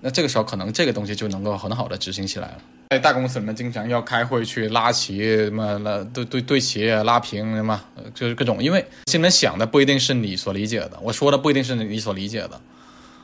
[0.05, 2.59] 那这个时候可能这个东西就能够很好的执行起来了。
[2.91, 7.81] 在大公司里面，经常要开会去拉齐什么拉对对对齐拉平什么，
[8.13, 12.61] 就是各种，因为心里面想的不一定是你所理解的，我说的不一定是你所理解的。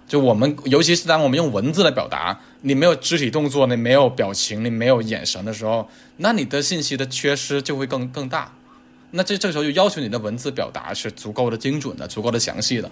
[0.07, 8.53] 就我们，尤其是当我们用文字来表达，你没有肢体动作，你没有表情，你没有眼神的时候，那你的信息的缺失就会更更大。
[9.11, 12.89] 那这这个时候就要求你的文字表达是足够的精准的，足够的详细的。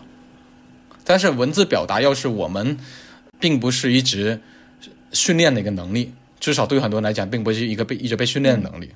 [1.05, 2.77] 但是文字表达要是我们。
[3.39, 4.41] 并不是一直
[5.13, 8.91] 训练的一个能力，至少对于很多人来讲，并不是一个被一直被训练的能力。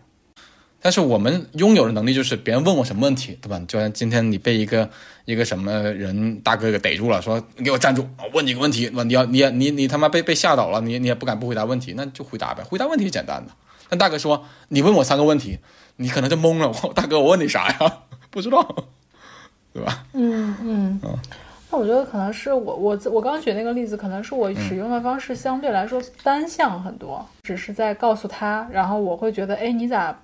[0.83, 3.61] 但是我们拥有的能力就是别人问我什么问题，对吧？
[3.69, 4.89] 就像今天你被一个
[5.27, 13.53] 一个什么人大哥给逮住了，说你给我站住，我问你个问题，你要你你你他妈被被吓倒了，你你也不敢不回答问题，那就回答呗，回答问题简单的。
[13.91, 15.59] 但大哥说你问我三个问题，
[15.97, 16.73] 你可能就懵了。
[16.83, 17.99] 我大哥，我问你啥呀？
[18.31, 18.87] 不知道，
[19.75, 20.07] 对吧？
[20.15, 21.19] 嗯嗯嗯。
[21.73, 30.21] 那我觉得可能是我我我刚举那个例子，可能是我使用的方式相对来说单向很多，只是在告诉他，然后我会觉得，哎，你咋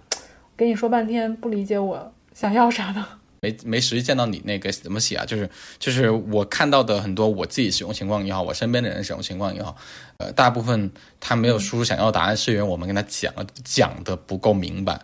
[0.57, 3.07] 跟你说半天不理解我想要啥呢？
[3.43, 5.25] 没没实际见到你那个怎么写啊？
[5.25, 9.77] 就是就是我看到的很多我自己使用情况也好，我身边的人使用情况也好，
[10.17, 14.99] 呃，大部分他没有输出想要答案，是因为我们跟他讲了讲的不够明白，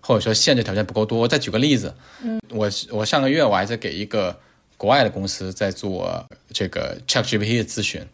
[0.00, 1.20] 或者说限制条件不够多。
[1.20, 4.36] 我再举个例子，嗯，我我上个月我还在给一个。
[4.78, 8.06] 国外的公司在做这个 ChatGPT 的咨询，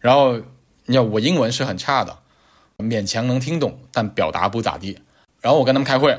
[0.00, 0.40] 然后
[0.86, 2.18] 你看我英文是很差的，
[2.78, 4.98] 勉强能听懂，但表达不咋地。
[5.40, 6.18] 然后我跟他们开会，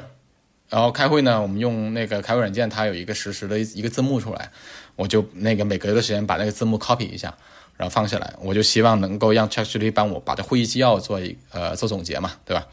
[0.70, 4.52] 然后开会呢，我们用那个开会软件，它有一个实时的一个字幕出来，
[4.96, 7.36] 我就那个每隔一段时间把那个字幕 copy 一下，
[7.76, 12.68] 然后放下来，我就希望能够让 ChatGPT 帮我把这会议纪要做一呃做总结嘛，对吧？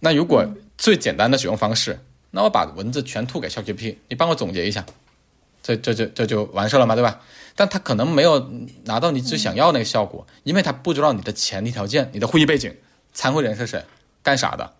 [0.00, 0.46] 那如果
[0.76, 2.00] 最简单的使用方式，
[2.30, 4.84] 那我把文字全吐给 ChatGPT，你帮我总结一下，
[5.64, 7.22] 这这这这就完事了嘛，对吧？
[7.56, 8.50] 但他可能没有
[8.84, 12.76] 拿到你最想要那个效果，因为他不知道你的前提条件、你的会议背景、
[13.14, 13.82] 参会人是谁、
[14.22, 14.72] 干啥的，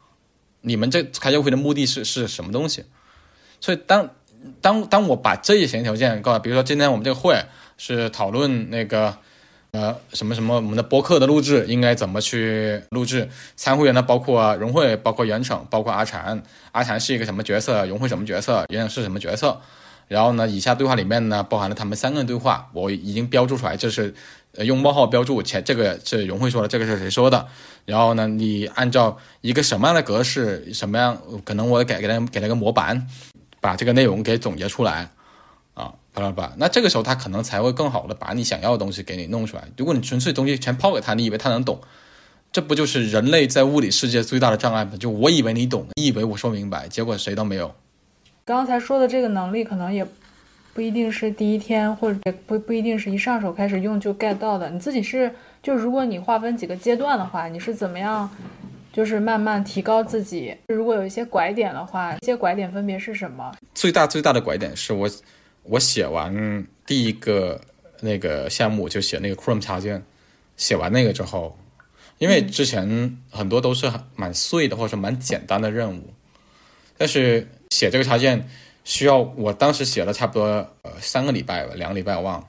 [0.61, 2.85] 你们这开这个会的目的是是什么东西。
[3.61, 4.11] 所以当
[4.61, 7.43] 当当我把这些前提条件告诉，比如说今天我们这个会
[7.79, 9.17] 是讨论那个
[9.71, 16.43] 呃什么什么我们的播客的录制应该怎么去录制，参会员呢包括荣慧、包括袁成、包括阿禅，
[16.73, 19.63] 阿禅是一个什么角色，荣慧什么角色，袁成是什么角色。
[20.09, 24.15] 然后呢，以下对话里面呢，包含了他们三个人对话，我已经标注出来，这是
[24.57, 27.47] 呃用冒号标注前，这个是荣慧说的，这个是谁说的？
[27.85, 33.07] 然后呢，你按照一个什么样的格式，什么样可能我给给他给他个模板，
[33.61, 35.11] 把这个内容给总结出来
[35.75, 36.53] 啊，巴拉巴。
[36.59, 39.65] 那这个时候他可能才会更好的把你想要的东西给你弄出来。
[39.77, 41.81] 如果你纯粹东西全抛给他，你以为他能懂？
[42.53, 44.93] 这不就是人类在物理世界最大的障碍吗？
[44.99, 47.75] 就我以为你懂，你以为我说明白，结果谁都没有。
[48.45, 50.07] 刚才说的这个能力，可能也
[50.75, 54.69] 不一定是第一天，或者不不一定是一上手开始用就 get 到的。
[54.69, 58.29] 你自己是，就如果你划分几个阶段的话，你是怎么样，
[58.93, 60.55] 就是慢慢提高自己？
[60.69, 63.51] 如果有一些拐点的话，这些拐点分别是什么？
[63.75, 65.09] 最大最大的拐点是我，
[65.63, 67.59] 我写完第一个
[68.01, 70.05] 那个项目就写那个 Chrome 插件，
[70.59, 71.57] 写完那个之后，
[72.19, 76.13] 因为之前很多都是蛮碎的，或者说蛮简单的任务，
[76.99, 77.49] 但是。
[77.75, 78.49] 写这个插件
[78.85, 80.45] 需要，我当时写了差不多
[80.83, 82.47] 呃三个礼拜吧，两个礼拜我忘了。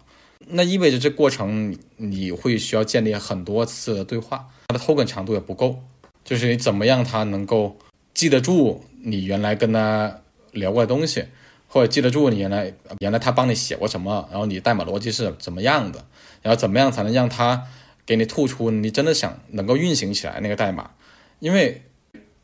[0.50, 5.82] 那意味着这过程你会需要建立很多次的对话，它的 token 长度也不够，
[6.24, 7.76] 就是你怎么样它能够
[8.14, 11.26] 记得住你原来跟他聊过的东西，
[11.68, 16.06] 或者记得住你原来原来他帮你写过什么，然后你代码逻辑是怎么样的，
[16.44, 17.66] 然后怎么样才能让他
[18.06, 20.92] 给你吐出你真的想能够运行起来那个代码，
[21.40, 21.82] 因为。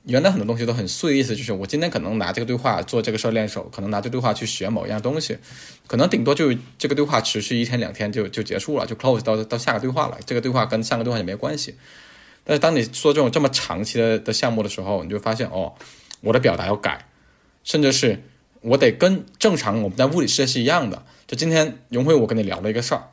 [0.05, 5.37] 原来很多东西都很碎，意思就是我今天可能拿这个对话做这个事儿练手，可能拿这对话去学某一样东西，
[5.85, 10.17] 可能顶多就这个对话持续一天两天就就结束了，就 close 到到下个对话了。
[10.25, 11.75] 这个对话跟上个对话也没关系。
[12.43, 15.73] 但是当你说这种这么长期的的项目的时候，你就发现哦，
[16.21, 17.05] 我的表达要改，
[17.63, 18.23] 甚至是
[18.61, 21.03] 我得跟正常我们在物理世界是一样的。
[21.27, 23.03] 就今天荣辉我跟你聊了一个事儿，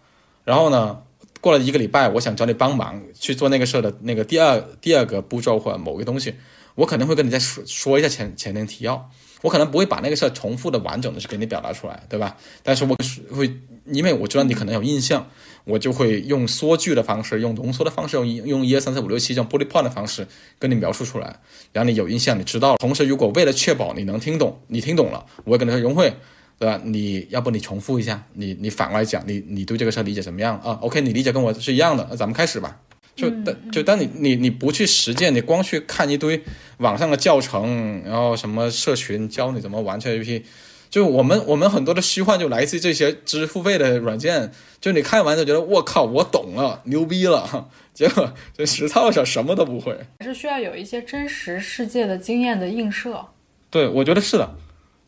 [0.44, 1.02] 然后呢，
[1.42, 6.34] 过了一个礼拜，我想找你帮忙去做那个事儿的那个第二第二个步骤或者某个东西。
[6.78, 9.10] 我可能会跟你再说说一下前前庭提要，
[9.42, 12.36] 我可能不会把那个事儿重复的完整的去给你表达出来，对吧？
[12.62, 12.96] 但是我
[13.34, 13.52] 会，
[13.86, 15.28] 因为我知道你可能有印象，
[15.64, 20.24] 我就会用缩句的方式，用浓缩的方式，用用一二三四五六七这种玻璃炮的方式
[20.56, 21.40] 跟你描述出来，
[21.72, 22.76] 然后你有印象，你知道了。
[22.78, 26.14] 同时，如果为了确保你能听懂，你听懂了，我会跟他说，荣慧，
[26.60, 26.80] 对吧？
[26.84, 32.78] 你要不你重复一下，你你反过来讲，你你对这个事理解怎么样啊？OK，你理解跟我是一样的，那咱们开始吧。
[33.18, 36.40] 就当就当你你你不去实践，你光去看一堆
[36.76, 40.44] 网上的教程，然后什么社群教你怎么玩 ChatGPT，
[40.88, 53.26] 就我们我们很多的虚幻就来自这些知识付费的软件，就你看完就觉得我靠我懂了牛逼了， 结果这实操上什么都不会，还是需要有一些真实世界的经验的映射。
[53.68, 54.54] 对，我觉得是的，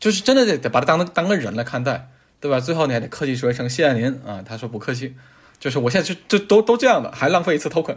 [0.01, 2.09] 就是真的得得把它当当个人来看待，
[2.41, 2.59] 对吧？
[2.59, 5.15] 最后你还得客气说一声谢谢您啊，他说不客气。
[5.61, 7.95] 就是我现在就就都都这样的，还浪费一次 token。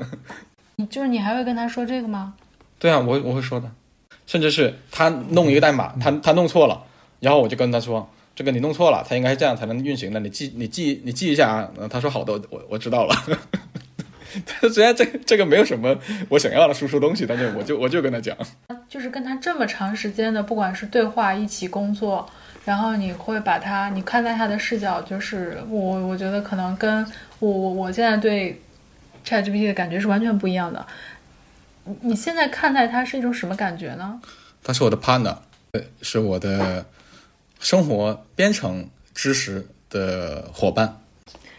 [0.76, 2.34] 你 就是你还会跟他说这个吗？
[2.78, 3.70] 对啊，我我会说的，
[4.26, 6.84] 甚至是他弄一个代码，他他弄错了，
[7.20, 11.70] 然后我就跟他说，这个你弄错了，他应该是这样才能运行的，你记你记你记一下啊。
[11.88, 13.16] 他说好的，我我知道了。
[14.44, 15.96] 他虽然这这个没有什么
[16.28, 18.36] 我想要的输出东西，但是我就我就跟他讲，
[18.86, 22.28] 就是跟他这么长时间的，不管是对话一起工作。
[22.64, 27.06] 然后你会把它，你看待它的视角，就是我，我觉得可能跟
[27.38, 28.58] 我我我现在对
[29.24, 30.86] ChatGPT 的感觉是完全不一样的。
[31.84, 34.18] 你你现在看待它是一种什么感觉呢？
[34.62, 35.36] 它是我的 partner，
[36.00, 36.86] 是我的
[37.60, 41.00] 生活编程知识的伙伴。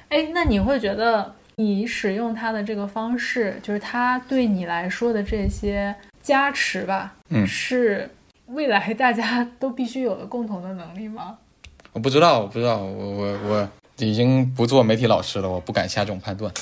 [0.10, 5.94] 哎，那你会觉得你使用它的这个方式，就是它对你来说的这些
[6.24, 7.14] 加持吧？
[7.30, 8.10] 嗯，是。
[8.48, 11.38] 未来大家都必须有的共同的能力吗？
[11.94, 16.54] 我不知道，我不知道，我我我已经不做媒体老师了，我不敢下这种判断。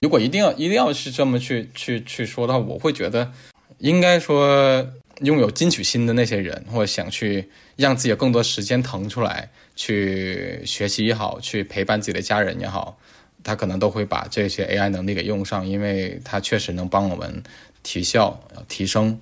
[0.00, 3.30] 如果一定要一定要是这么去去去说的话，我会觉得
[3.78, 4.86] 应该说
[5.20, 12.96] 拥有进取心的那些人，或者想去让自己有更多时间腾出来去学习也好，去陪伴自己的家人也好，
[13.44, 17.42] 他可能都会把这些 AI 能力给用上，因为它确实能帮我们
[17.82, 19.20] 提效、提升，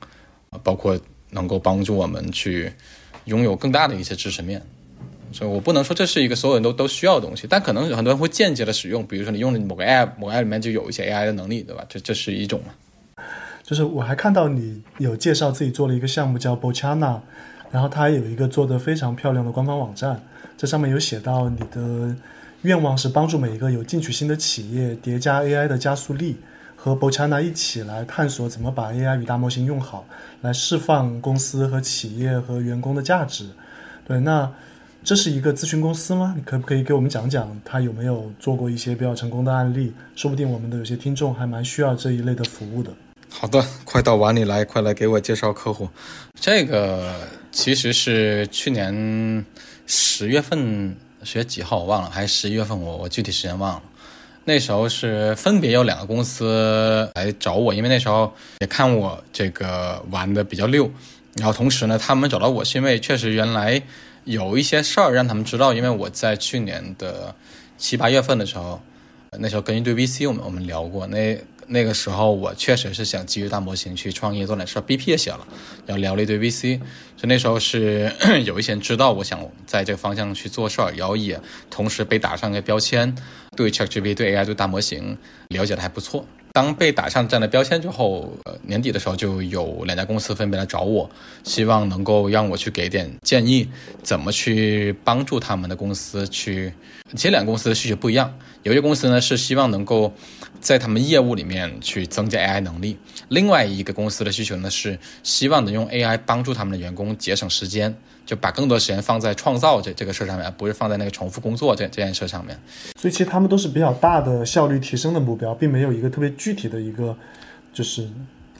[0.63, 0.97] 包括
[1.31, 2.73] 能够帮助我们去
[3.25, 4.63] 拥有更大的一些知识面。
[5.31, 11.85] 所以我不能说这是一个所有人都都需要的东西，但可能很多人会间接的使用，比如说你用的某个 app，某个 app 里面就有一些 AI 的能力，对吧？
[11.89, 12.61] 这这是一种。
[13.63, 17.21] 就是我还看到你有介绍自己做了一个项目叫 Bochana，
[17.71, 20.23] 然后它有一个做的非常漂亮的官方网站，
[20.57, 22.17] 这上面有写到你的
[22.63, 26.39] 愿望是帮助每一个有进取心的企业叠加 AI 的加速力，
[26.81, 30.07] 和 Bochana 一起来探索怎么把 AI 与大模型用好，
[30.43, 33.51] 来释放公司和企业和员工的价值。
[34.07, 34.49] 对，那
[35.03, 36.35] 这是一个咨询公司吗？
[36.37, 39.93] 你可不可以给我们讲讲他有没有做过一些比较成功的案例？
[40.15, 42.93] 说不定我们的有些听众还蛮需要这一类的服务的。
[43.29, 45.89] 好的，快到碗里来，快来给我介绍客户。
[46.41, 47.13] 这个
[47.51, 49.45] 其实是去年
[49.87, 53.83] 十月份，十月几号我忘了，还是十一月份，我我具体时间忘了。
[54.49, 60.91] 那时候是分别有两个公司来找我，因为那时候也看我这个玩的比较溜，
[61.35, 63.83] 然后同时呢，他们找到我是因为确实原来
[64.25, 67.35] 有一些事儿让他们知道，因为我在去年的
[67.77, 68.81] 七八月份的时候，
[69.39, 71.39] 那时候跟一对 VC 我们我们聊过那。
[71.71, 75.47] 那个时候我确实是想基于大模型去创业做点事儿，BP 也写了，
[75.87, 76.81] 然后聊了一堆 VC，
[77.17, 78.11] 就那时候是
[78.47, 81.39] 有一些人知道我想在这个方向去做事儿，然后也
[81.69, 83.15] 同时被打上一个标签，
[83.57, 85.17] 对 ChatGPT、对 AI、对大模型
[85.49, 86.25] 了解的还不错。
[86.59, 91.09] 当被打上这样的标签之后，呃，年底的时候就有两家公司分别来找我，
[91.45, 93.69] 希望能够让我去给点建议，
[94.03, 96.73] 怎么去帮助他们的公司去。
[97.15, 100.13] 其实两个公司的需求不一样，有些公司呢是希望能够
[100.61, 102.99] 在他们业务里面去增加 AI 能力，
[103.29, 107.97] 另外一个公司的需求呢是希望能用 AI 帮助他们的员工节省时间，
[108.29, 112.55] 就把更多时间放在创造这这个事上面，而不是放在那个重复工作这这件事上面。
[113.01, 117.17] 所以其实他们都是比较大的效率提升的目标，并没有一个特别具体的一个
[117.73, 118.07] 就是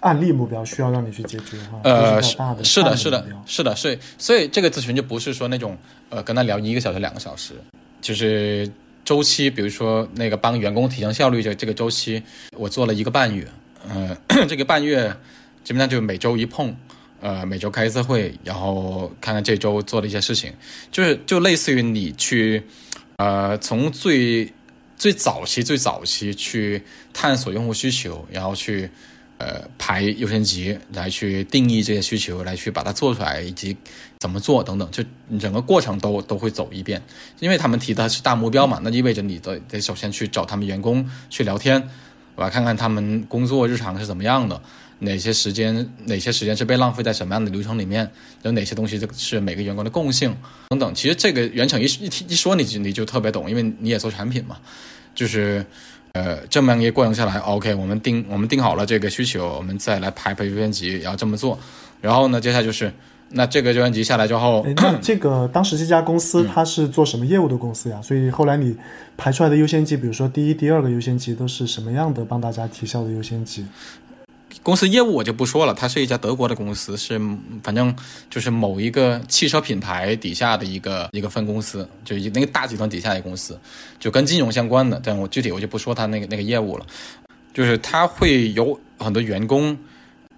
[0.01, 1.79] 案例目标需要让你去解决哈。
[1.85, 5.77] 呃，是的，是的，是的，是的，所以所以这个咨询就不是说那种
[6.09, 7.53] 呃跟他聊一个小时、两个小时，
[8.01, 8.67] 就是
[9.05, 12.23] 周期，比如说那个帮员工提升效率这这个周期，
[12.57, 13.47] 我做了一个半月，
[13.87, 14.17] 呃，
[14.49, 15.15] 这个半月
[15.63, 16.75] 基本上就每周一碰，
[17.21, 20.53] 呃，每周开一次会，然后看看这周做的一些事情，
[20.91, 22.63] 就是就类似于你去
[23.17, 24.53] 呃从最
[24.97, 28.91] 最早期最早期去探索用户需求，然后去。
[29.41, 33.77] 呃，排优先级来去定义这些需求，来去把它做出来，以及
[34.19, 35.05] 怎么做等等，就
[35.39, 37.01] 整个过程都都会走一遍。
[37.39, 41.89] 因为他们提的是大目标嘛，那意味着你得得首先去找他们员工去聊天，
[42.35, 44.61] 我要看看他们工作日常是怎么样的，
[45.01, 48.11] 哪些时间哪些时间是被浪费在什么样的流程里面，
[48.43, 50.37] 有哪些东西是每个员工的共性
[50.71, 50.95] 等等。
[50.95, 54.57] 其实这个原厂一一提一说你你就特别懂，因为你也做产品嘛，
[55.15, 55.65] 就是。
[56.15, 61.57] 呃，这么样一个过程下来，OK，我们定我们定好了这个需求，我们再来排排优先级，然后这么做。
[62.01, 62.91] 然后呢，接下来就是
[63.29, 68.01] 那这个优先级下来之后，那 这个当时这家公司它是做什么业务的公司呀？
[68.03, 68.75] 所以后来你
[69.19, 73.65] 排出来的优先级，比如说第一、第二个优先级都是什么样的帮大家提效的优先级？
[74.63, 77.19] 公司业务我就不说了，它是一家德国的公司，是
[77.63, 77.95] 反正
[78.29, 83.59] 就是某一个汽车品牌底下的一个一个分公司，就那个大集团底下的公司，
[83.99, 85.01] 就跟金融相关的。
[85.03, 86.85] 但我具体我就不说它那个那个业务了，
[87.55, 89.77] 就是它会有很多员工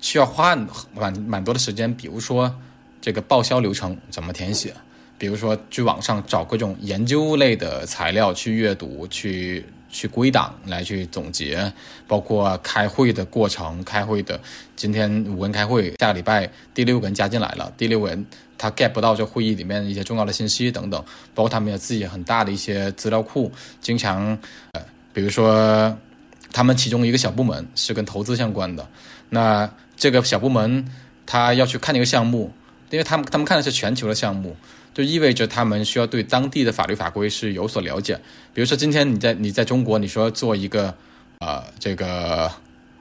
[0.00, 0.54] 需要花
[0.94, 2.54] 蛮蛮多的时间，比如说
[3.00, 4.72] 这个报销流程怎么填写，
[5.18, 9.64] 比如说去网上找各种研究类的材料去阅读去。
[9.90, 11.72] 去归档来去总结，
[12.06, 14.40] 包括开会的过程，开会的
[14.76, 18.24] 今天五个人开会，下个礼拜第六个人加进来了，第六个人
[18.56, 24.38] 他 get 不到这会议里面一些重要的信息等等，包括他们有自己很大的一些资料库，经常
[24.72, 24.82] 呃，
[25.12, 25.96] 比如说
[26.52, 28.88] 他们其中一个小部门是跟投资相关的，
[29.28, 30.86] 那这个小部门
[31.26, 32.52] 他要去看一个项目，
[32.90, 34.56] 因为他们他们看的是全球的项目。
[34.92, 38.20] 就意味着他们需要对当地的法律法规是有所了解。
[38.52, 40.94] 比如说，今天你在你在中国，你说做一个，
[41.38, 42.50] 呃，这个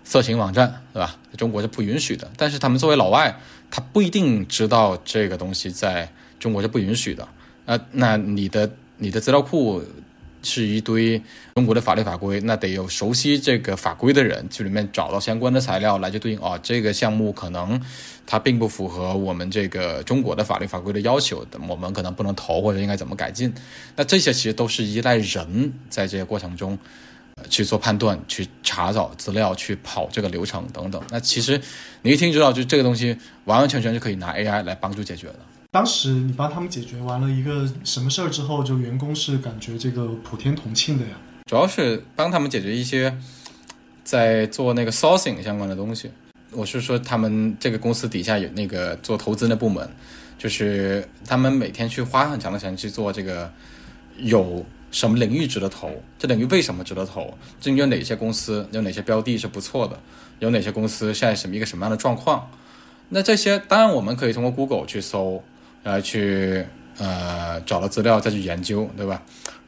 [0.03, 1.15] 色情网站，对吧？
[1.37, 2.29] 中国是不允许的。
[2.37, 3.39] 但是他们作为老外，
[3.71, 7.27] 他不一定知道这个东西在中国是不允许的。
[7.65, 9.83] 呃，那你的你的资料库。
[10.41, 11.21] 是一堆
[11.55, 16.39] 中国的法律法规，那得有熟悉这个法规的人去里面找到相关的材料来去对应。
[16.39, 17.79] 哦，这个项目可能
[18.25, 23.53] 它并不符合我们这个中国的法律法规的要求，我们可能不能投或者应该怎么改进。
[23.95, 26.77] 那这些其实都是依赖人在这个过程中
[27.49, 31.01] 去做判断、去查找资料、去跑这个流程等等。
[31.09, 31.59] 那其实
[32.01, 35.39] 你一听知道，就这个东西完完全全是可以拿 AI 来帮助解决的。
[35.71, 41.11] 当时你帮他们解决完了一个什么事儿之后，就员工是感觉这个普天同庆的呀？
[41.45, 43.15] 主要是帮他们解决一些
[44.03, 46.09] 在做那个 sourcing 相关的东西，
[46.51, 49.87] 我是说他们这个公司底下有那个做投资的部门，
[50.39, 53.51] 就是他们每天去花很长的时间去做这个
[54.17, 59.99] 有什么领域值得投，这领域为什么值得投，这有哪些公司有哪些标的是不错的，
[60.39, 62.49] 有哪些公司现在什么一个什么样的状况。
[63.09, 65.43] 那这些当然我们可以通过 Google 去搜，
[65.83, 66.65] 来去
[66.97, 69.21] 呃找到资料再去研究，对吧？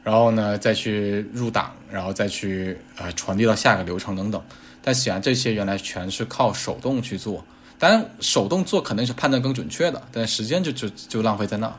[0.04, 4.42] 然后呢再去入党，然后再去呃传递到下一个流程等等。
[4.84, 7.44] 但显然这些原来全是靠手动去做，
[7.78, 11.72] 当然手动做肯定是判断更准确的，但时间就就就浪费在那。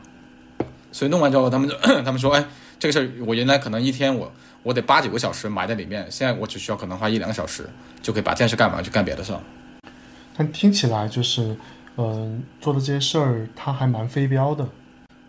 [0.90, 2.42] 所以弄完之后，他们就 他们说，哎，
[2.78, 4.32] 这个事儿我原来可能一天我
[4.62, 7.68] 我得八九个小时埋在里面，现在我只需要可能花一两个小时
[8.00, 9.40] 就可以把这件事干完，去干别的事儿。
[10.34, 11.54] 但听起来就是，
[11.96, 14.68] 嗯、做的这些事儿，它还蛮非标的。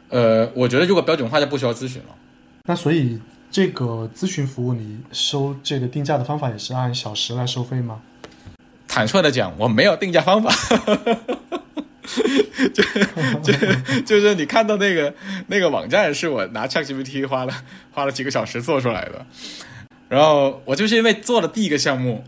[0.09, 2.15] 呃，我觉得如果标准化就不需要咨询了。
[2.63, 3.19] 那所以
[3.51, 8.01] 这个咨询服务，你收这个定价的方法也是按小时来收费吗？
[8.87, 10.49] 坦率的讲，我没有定价方法，
[12.73, 12.83] 就
[13.43, 13.53] 就
[14.05, 15.13] 就是你看到那个
[15.47, 17.53] 那个网站是我拿 ChatGPT 花了
[17.91, 19.25] 花了几个小时做出来的，
[20.07, 22.23] 然后我就是因为做了第一个项目，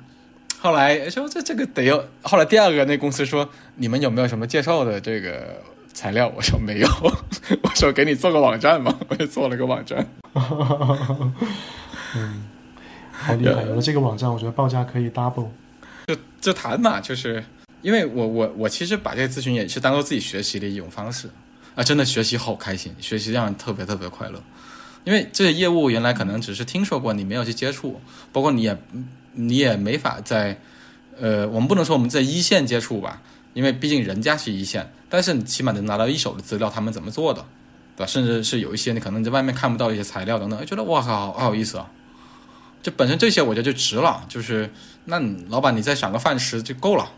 [0.60, 5.62] 后来说这这个得要，后来第二个那公司说你们有没有什么介绍的这个
[5.94, 6.32] 材料？
[6.36, 6.88] 我说没有，
[7.62, 10.06] 我说给你做个网站嘛，我就做了个网站。
[12.16, 12.44] 嗯，
[13.12, 13.64] 好厉害！
[13.64, 15.50] 有了这个网站，我觉得报价可以 double。
[16.08, 17.44] 就就谈嘛，就是
[17.82, 21.30] 因为我我我其实把这个咨询也是当做自己学习的一种方式
[21.76, 24.42] 啊，真的学习好开心，学习让人特别特别快乐。
[25.04, 28.02] 因为这些业务原来可能只是听说过，你没有去接触，
[28.34, 28.78] 包括你也
[29.38, 30.60] 你也没法在
[31.20, 33.22] 呃，我们不能说我们在一线接触吧，
[33.54, 37.44] 因为毕竟人家是一线，但是你起码能拿到一手的资料，他们怎么做的，
[37.96, 38.06] 对吧？
[38.06, 41.90] 甚至是有一些你可能在外面看不到一些材料等等，觉得哇靠，好有意思啊！
[42.84, 44.70] 就本身这些我觉得就值了，就是
[45.06, 47.10] 那你老板你再赏个饭吃就够了。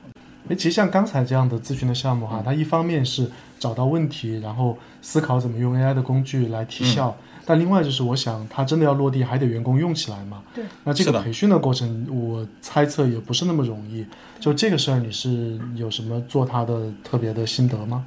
[0.47, 7.15] 诶，其实像刚才这样的咨询的项目哈，它一方面是找到问题，然后思考怎么用 AI 的工具来提效，
[7.49, 10.43] 但另外就是我想它真的要落地，还得员工用起来嘛。
[10.53, 10.63] 对。
[10.83, 14.05] 那这个培训的过程，我猜测也不是那么容易。
[14.39, 18.05] 就这个事儿，你是有什么做它的特别的心得吗？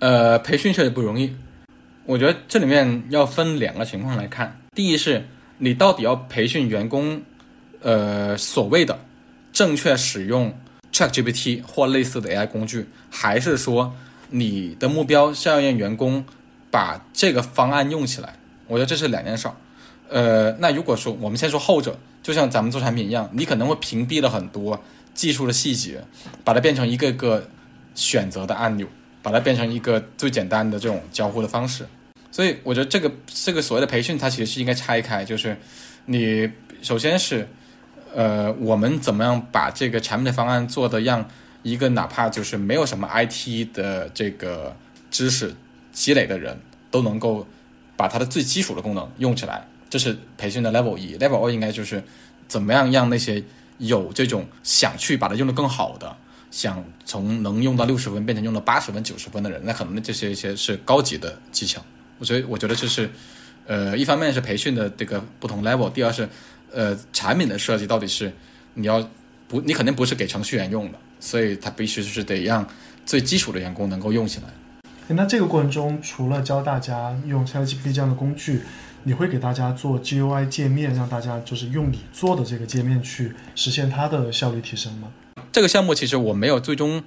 [0.00, 1.34] 呃，培训确实不容易，
[2.04, 4.60] 我觉得这里面要分两个情况来看。
[4.74, 7.22] 第一是你到底要培训员工，
[7.80, 8.98] 呃，所谓的
[9.50, 10.52] 正确使用
[10.92, 13.94] ChatGPT 或类似的 AI 工具，还是说
[14.28, 16.22] 你的目标是要让员工
[16.70, 18.34] 把这个方案用起来？
[18.68, 19.54] 我觉得这是两件事儿。
[20.08, 24.80] 呃，那如果说我们先说后者，就像咱们做产品一样，你可能会屏蔽了很多
[25.12, 26.04] 技术的细节，
[26.44, 27.48] 把它变成一个个
[27.96, 28.86] 选择的按钮。
[29.20, 31.84] 把它变成一个最简单的这种交互的方式。
[32.30, 35.54] 所以我觉得这个这个所谓的培训，它其实是应该拆开，就是
[36.06, 36.48] 你
[36.80, 37.46] 首先是
[38.14, 41.28] 呃，我们怎么样把这个产品的方案做的让
[41.64, 44.74] 一个哪怕就是没有什么 IT 的这个
[45.10, 45.54] 知识
[45.92, 46.58] 积累的人
[46.90, 47.46] 都能够
[47.98, 51.18] 把它的最基础的功能用起来，这是培训的 level 一。
[51.18, 52.02] level 二应该就是
[52.46, 53.42] 怎么样让那些
[53.76, 56.16] 有这种想去把它用得更好的。
[56.50, 61.84] 想从能用到六十分变成用到八十分、九十分的人，那可能这些一些是高级的技巧。
[62.18, 63.10] 我觉得，我觉得这是，
[63.66, 66.26] 呃，一方面是培训的这个不同 level，第二是，
[66.72, 68.32] 呃，产品的设计到底是
[68.72, 69.06] 你要
[69.46, 72.66] 不，你肯定不是给程序员用的，所以它必须是得让
[73.04, 74.46] 最基础的员工能够用起来。
[75.14, 78.60] 那这个过程中，除了教大家用 ChatGPT 这样的工具，
[79.04, 85.08] 你会给大家做 GUI 界面，让大家就是用你做的这个界面去实现它的效率提升吗？
[85.50, 87.02] 这个项目其实我没有最终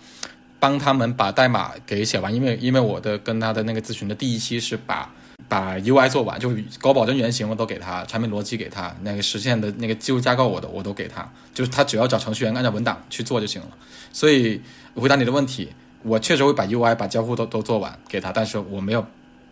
[0.59, 5.13] 帮他们把代码给写完，因为因为我的跟他的那个咨询的第一期是把
[5.47, 13.67] 把 UI 做完，就是高保真原型我都给他，产品逻辑给他，那个实现的那个技术架构我的我都给他，就是他只要找程序员按照文档去做就行了。
[14.11, 14.59] 所以
[14.95, 15.69] 回答你的问题，
[16.03, 19.05] 我确实会把 UI 把交互都都做完给他，但是我没有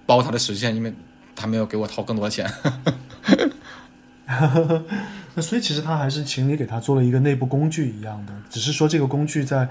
[0.05, 0.93] 包他的实现，因为
[1.35, 2.51] 他没有给我掏更多的钱。
[5.35, 9.67] 那所以其实他还是请你给他做了一个内部工具一样的，只是说这个工具在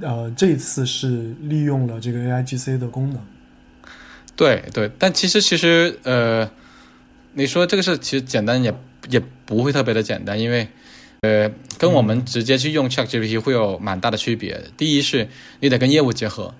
[0.00, 3.20] 呃这一次是利用了这个 AIGC 的功能。
[4.36, 6.50] 对对，但其实其实呃，
[7.34, 8.74] 你说这个事其实简单也
[9.10, 10.66] 也不会特别的简单，因为
[11.22, 14.58] 呃，跟我们直接去用 ChatGPT 会有蛮大的区别。
[14.76, 15.28] 第一是
[15.60, 16.54] 你得跟业务结合，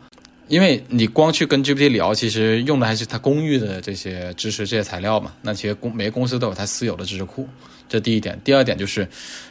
[0.49, 5.33] 因为你光去跟 GPT 聊，其实用的还是它公域的这些知识、这些材料嘛。
[5.43, 7.49] 那其实公每个公司都有它私有的知识库，
[7.89, 8.39] 这第一点。
[8.45, 9.09] 第二点就是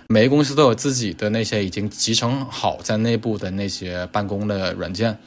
[0.07, 5.18] 每个公司都有自己的那些已经集成好在内部的那些办公的软件，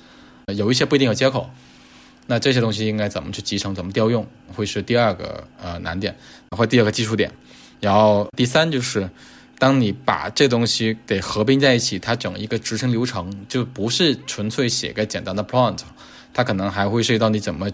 [0.54, 1.50] 有一些不一定有接口。
[2.28, 4.24] 那这些东西应该怎么去集成、怎么调用，
[4.54, 6.16] 会是第二个呃难点，
[6.56, 7.28] 或第二个技术点。
[7.80, 9.10] 然后第三就是
[9.62, 15.82] 当你把这东西给合并在一起，它整一个执行流程就不是纯粹写个简单的 prompt，
[16.34, 17.70] 它可能还会涉及到你怎么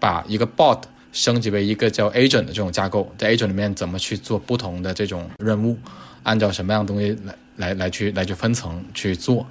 [0.00, 0.82] 把一个 bot
[1.12, 5.78] 升级为一个叫 agent 的这种架构，在 agent 里面怎么去做不同的这种任务，
[6.24, 9.46] 按照什么样的东西来来来去来去分层去做。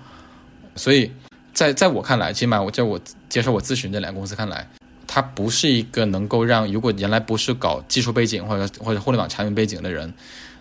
[0.75, 1.09] 所以
[1.53, 4.67] 在在我看来，起码我在我接受我咨询这两个公司看来，
[5.07, 10.13] 它不是一个能够让如果原来不是搞技术背景或者或者互联网产品背景的人，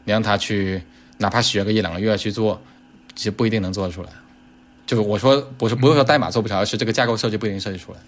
[0.04, 0.80] 你让他去。
[1.18, 2.60] 哪怕学个一两个月去做，
[3.14, 4.08] 其实不一定能做得出来。
[4.86, 7.98] 就是我说不是不是说代码做不成，而是这个架构设计不一定设计出来。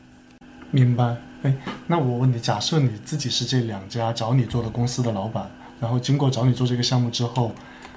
[0.70, 1.16] 明白。
[1.42, 1.54] 哎，
[1.86, 5.48] 那我问你，假设你自己是这两家找你做的公司的老板，
[5.80, 7.54] 然后经过找你做这个项目之后，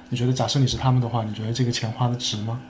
[0.08, 2.60] 你觉得假设你是他们的话，你觉得这个钱花的值吗？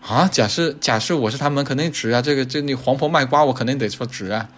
[0.00, 2.20] 啊，假设假设我是他们，肯定值啊。
[2.20, 4.48] 这个这你黄婆卖瓜，我肯定得说值啊。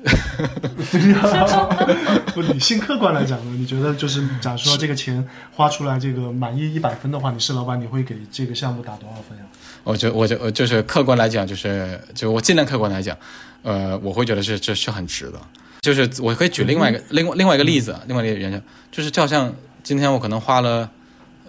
[0.90, 5.22] 对呀，不理性客观来讲呢，你觉得就是假如说这个钱
[5.54, 9.44] 花出来，这个满意一百分的话，你是老板，你会给这个项目打多少分呀？
[9.84, 13.16] 我觉我就就是客观来讲，就是就我尽量客观来讲，
[13.62, 15.40] 呃，我会觉得是这是很值的。
[15.82, 20.88] 就是我可以举另外一个另外另外一个例子，另外一个原因就是就好像今天我可能花了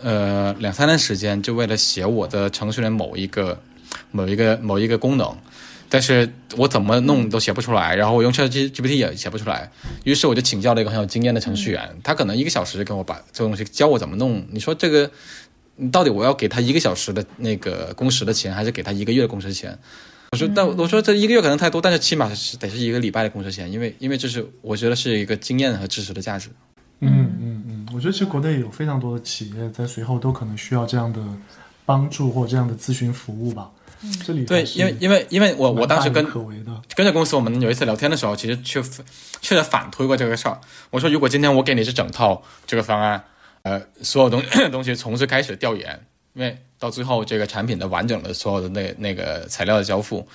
[0.01, 3.57] 呃两三天时间，就为了写我的程序员某一个
[4.11, 5.33] 某一个某一个功能。
[5.93, 9.69] 但是我怎么弄都写不出来，然后我用 ChatGPT 也写不出来，
[10.05, 14.41] 于是我就请教了一个很有经验的程序员，他可能一个小时就跟我把这东西教我怎么弄。
[14.49, 15.11] 你说这个，
[15.75, 19.77] 你到底我要给他一个小时的那个工时的钱，还是给他一个月的工时钱？
[20.31, 26.47] 我说，但我说这一个月可能太多，但是起码是得是一个礼拜的工时钱，因为因为这是我觉得是一个经验和知识的价值。
[27.01, 31.21] 嗯嗯嗯，我觉得其实国内有非常多的企业在随后都可能需要这样的
[31.85, 33.69] 帮助或这样的咨询服务吧。
[34.25, 36.25] 这里对，因为因为因为我我当时跟
[36.95, 38.81] 跟着公司，我们有一次聊天的时候，其实确
[39.41, 40.59] 确实反推过这个事儿。
[40.89, 43.23] 我说，如果今天我给你是整套这个方案，
[43.61, 44.41] 呃，所有东
[44.71, 45.99] 东西从最开始调研，
[46.33, 50.27] 因为到最后这个产品的完整的所有的那那个材料的交付，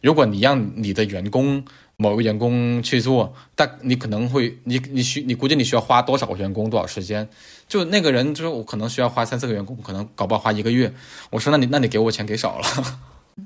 [0.00, 1.64] 如果你让你的员工
[1.96, 7.28] 某个员工去做，但你可能会你你需你估计你需要花多少个员工多少时间？
[7.68, 10.92] 就那个人就是我可能需要花三四个员工，可能搞不好花一个月。
[11.30, 12.66] 我说那你那你给我钱给少了。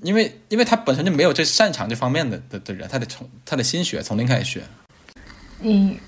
[0.03, 4.63] 因为，因为他本身就没有这擅长这方面的的的人，他得从他的新学从零开始学。
[5.61, 5.99] 你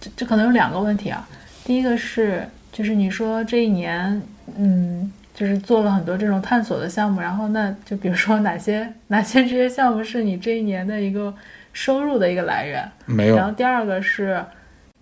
[0.00, 1.28] 这这可能有两个问题啊。
[1.64, 4.22] 第一个是，就是你说这一年，
[4.56, 11.34] 嗯，就是做了很多这种探索的项目，然后那就比如说哪些哪些这些项目是你这一年的一个
[11.72, 12.90] 收入的一个来源？
[13.06, 13.36] 没有。
[13.36, 14.44] 然后第二个是，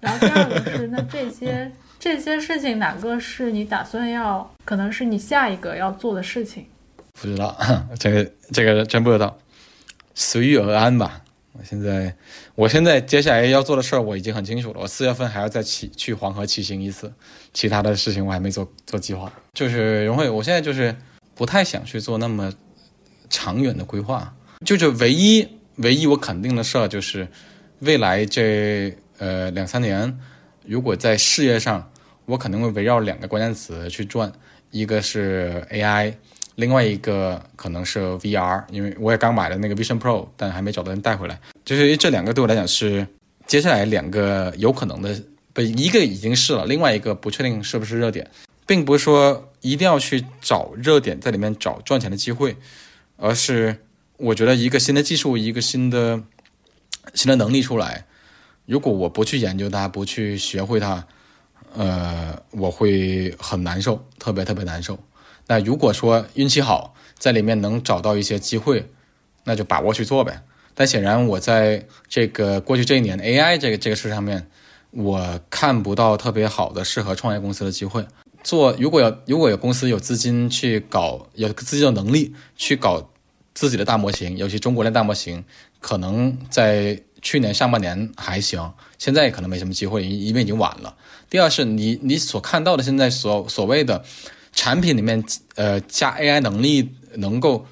[0.00, 6.64] 然后第二个是，那这些这些事情哪个是你打算要，可能是你下一个要做的事情？
[7.20, 7.56] 不知道，
[7.98, 9.38] 这个这个真不知道，
[10.14, 11.22] 随遇而安吧。
[11.52, 12.14] 我现在，
[12.54, 14.80] 我现在接下来要做的事儿我已经很清楚了。
[14.80, 17.12] 我四月份还要再骑去黄河骑行一次，
[17.52, 19.30] 其他的事情我还没做做计划。
[19.52, 20.96] 就是荣慧，我现在就是
[21.34, 22.50] 不太想去做那么
[23.28, 24.34] 长远的规划。
[24.64, 25.46] 就是唯一
[25.76, 27.28] 唯一我肯定的事儿就是，
[27.80, 30.18] 未来这呃两三年，
[30.64, 31.92] 如果在事业上，
[32.24, 34.32] 我肯定会围绕两个关键词去转，
[34.70, 36.14] 一个是 AI。
[36.56, 41.40] 另外一个可能是 VR，因为我也刚买了那个 Vision Pro，但还没找到人带回来。
[41.64, 43.06] 就是这两个对我来讲是
[43.46, 45.22] 接下来两个有可能的，
[45.52, 48.30] 不，一个已经是了，另外一个不确定是不是热点，
[48.66, 52.56] 并不是说一定要去找热点在里面找赚钱的机会，
[53.16, 53.78] 而是
[54.18, 56.22] 我觉得一个新的技术，一个新的
[57.14, 58.04] 新的能力出来，
[58.66, 61.06] 如果我不去研究它，不去学会它，
[61.74, 64.98] 呃，我会很难受，特别特别难受。
[65.52, 68.88] 那如果说运气好，在里面能找到一些机会，
[69.44, 70.42] 那就把握去做呗。
[70.72, 74.46] 但显然，我在这个过去这一年 AI 这个这个事上面，
[74.92, 78.02] 我看不到特别好的适合创业公司的机会。
[78.42, 83.06] 做如果有如果有公司有资金去搞，有资金的能力去搞
[83.52, 85.44] 自己的大模型，尤其中国的大模型，
[85.80, 90.96] 可能在去年上半年还行，现在可能没什么机会，因为已经晚了。
[91.28, 94.02] 第二是你你所看到的现在所所谓的。
[94.52, 95.22] 产品里面，
[95.54, 97.66] 呃，加 AI 能力能够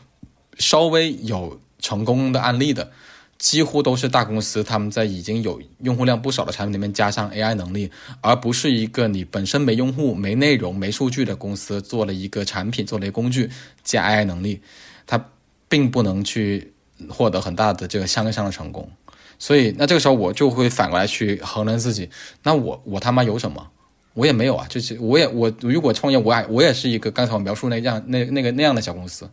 [0.59, 2.91] 稍微有成功的案例的，
[3.39, 13.51] 几乎都是大公司他们在已经有用户量不少的产品里面加上 AI 能力，而不是一个你本身没用户、没内容、没数据的公司做了一个产品、做了一个工具
[13.83, 14.61] 加 AI 能力，
[15.07, 15.25] 它
[15.69, 16.73] 并不能去
[17.09, 18.91] 获得很大的这个相对上的成功。
[19.39, 22.11] 所以，那这个时候我就会反过来去衡量自己，
[22.43, 23.71] 那我我他妈有什么？
[24.15, 29.31] 我也没有啊，就是我也我如果创业，我也我也是一个刚才我描述那样那那个那样的小公司，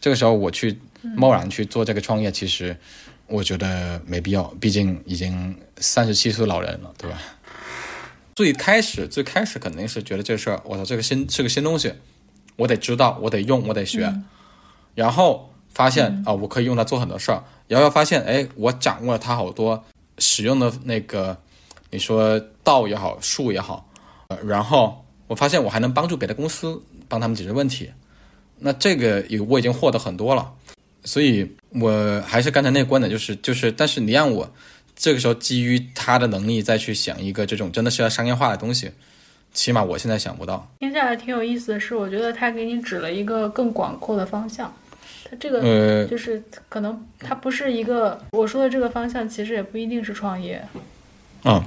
[0.00, 0.78] 这个时候我去
[1.16, 2.76] 贸然去做这个创业，其实
[3.26, 7.18] 我觉得没必要，毕竟已经三十七岁老人了，对吧？
[8.34, 11.92] 最开始最开始肯定是觉得这事儿，我操，这个新是个新东西，
[12.56, 14.12] 我得知道，我得用，我得学，
[14.94, 19.84] 然后发现啊、我可以用它做很多事儿，然后发现，哎，我掌握了它好多
[20.18, 21.36] 使用的那个，
[21.90, 23.89] 你说道也好，术也好，呃
[24.46, 27.90] 然后我发现我还能帮助别的公司帮他们解决问题，
[28.58, 30.52] 那这个也我已经获得很多了，
[31.04, 34.48] 所以我还是刚才那个观点，就是就是，但是你让我
[34.94, 38.90] 这个时候基于他的能力再去想一个这种真的是要商业化的东西，
[39.52, 40.68] 起码我现在想不到。
[40.78, 44.72] 听下来挺有意思的是，我觉得他给你指了一个更广阔的方向。
[45.24, 50.62] 他这个呃，就是可能他不是一个我说的这个方向，其实也不一定是创业。
[51.44, 51.62] 嗯，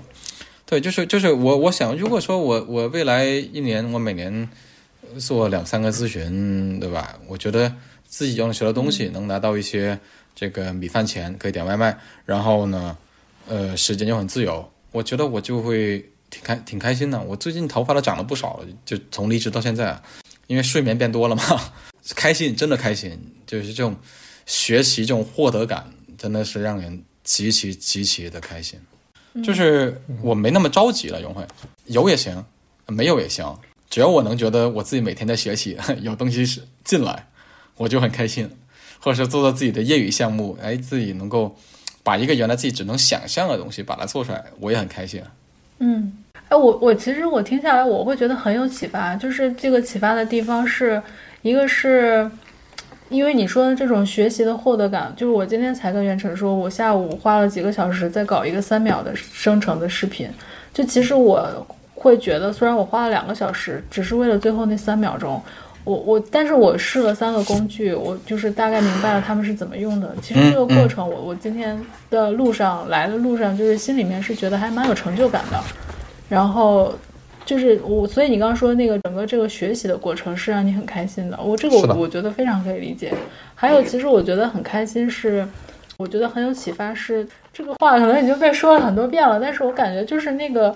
[0.66, 4.50] 对，就是就是我我想，如果说我我未来一年我每年
[5.20, 7.20] 做两三个咨询，对吧？
[7.28, 7.72] 我觉得
[8.08, 10.00] 自己用学的东西能拿到一些
[10.34, 11.96] 这个米饭钱，可以点外卖，
[12.26, 12.98] 然后呢，
[13.48, 17.22] 呃，时间又很自由，我觉得我就会挺开挺开心的。
[17.22, 20.02] 我最近头发都长了不少了，就从离职到现在啊，
[20.48, 21.44] 因为睡眠变多了嘛，
[22.16, 23.96] 开心，真的开心，就是这种
[24.46, 28.80] 学习这种获得感，真的是让人极其极其的开心。
[29.42, 31.44] 就是我没那么着急了，永辉，
[31.86, 32.44] 有也行，
[32.88, 33.58] 没有也行，
[33.90, 37.28] 只要我能觉得我自己每天在学习， 有东西是进来，
[37.78, 38.50] 我就很开心，
[39.00, 41.56] 或者是做做自己的业余项目，哎，自己能够
[42.04, 45.22] 把一个原来自己只能想象的东西把它做出来，我也很开心。
[45.80, 46.14] 嗯，
[46.50, 49.16] 哎，我我其实我听下来，我会觉得很有启发。
[49.16, 51.02] 就是这个启发的地方是
[51.42, 52.30] 一个是，
[53.14, 60.28] 因为你说的这种学习的获得感，就是我今天才跟袁晨说，我下午花了几个小时在搞一个三秒的生成的视频。
[60.74, 65.40] 就其实我会觉得，虽然我花了两个小时，只是为了最后那三秒钟。
[65.84, 70.16] 我我，但是我试了三个工具，我就是大概明白了他们是怎么用的。
[70.22, 75.60] 其实这个过程，我我今天的路上来的路上，就是心里面是觉得还蛮有成就感的。
[76.30, 76.94] 然后
[77.46, 81.40] 就是我，所以你刚刚说那个整个这个学习的过程是让你很开心的。
[81.42, 83.14] 我这个我我觉得非常可以理解。
[83.56, 85.48] 还有，其实我觉得很开心是，
[85.98, 90.76] 我觉得很有启发是这个话可能已经被说了很多遍了，但是我感觉就是那个。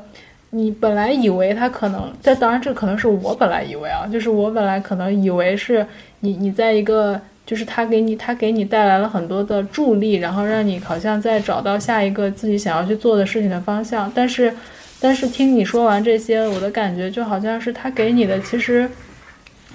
[0.52, 5.86] 你本来以为他可能，这当然这可能是我本来以为啊，就是我本来可能以为是
[6.22, 14.10] 你你在一个，就是他给你他给你带来了很多的助力，然后让你好像在找到下一个自己想要去做的事情的方向。
[14.16, 14.54] 但是，
[15.00, 18.90] 但是听你说完这些，我的感觉就好像是他给你的，其实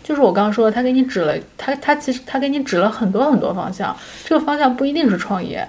[0.02, 5.66] 就是我刚刚说的，他给你指了他他其实他给你指了很多很多方向，这个方向不一定是创业。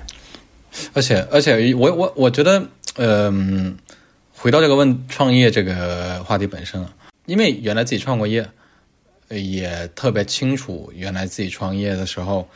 [0.94, 3.78] 而且而且我我我觉得，嗯、
[4.36, 6.92] 回到这个问创业这个话题本身啊，
[7.28, 8.50] 因为原来自己创过业，
[9.28, 12.50] 呃也特别清楚原来自己创业的时候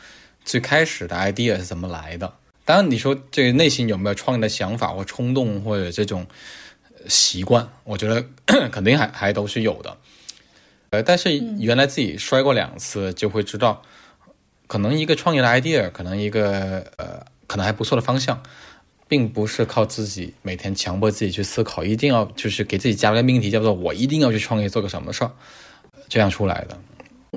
[0.44, 2.32] 最开始的 idea 是怎么来的。
[2.64, 6.26] 当然，你说这个内心有没有创业的想法或冲动或者这种呃
[7.08, 8.24] 习惯，我觉得
[8.70, 9.96] 肯定还还都是有的。
[10.90, 13.82] 呃，但是原来自己摔过两次，就会知道，
[14.66, 18.42] 可能一个创业的 idea，可能一个呃，可能还不错的方向，
[19.06, 25.30] 并不是靠自己每天强迫自己去思考，一定要就是给自己加了个命题，叫做我一定要去创业做个什么事儿，
[26.08, 26.78] 这样出来的。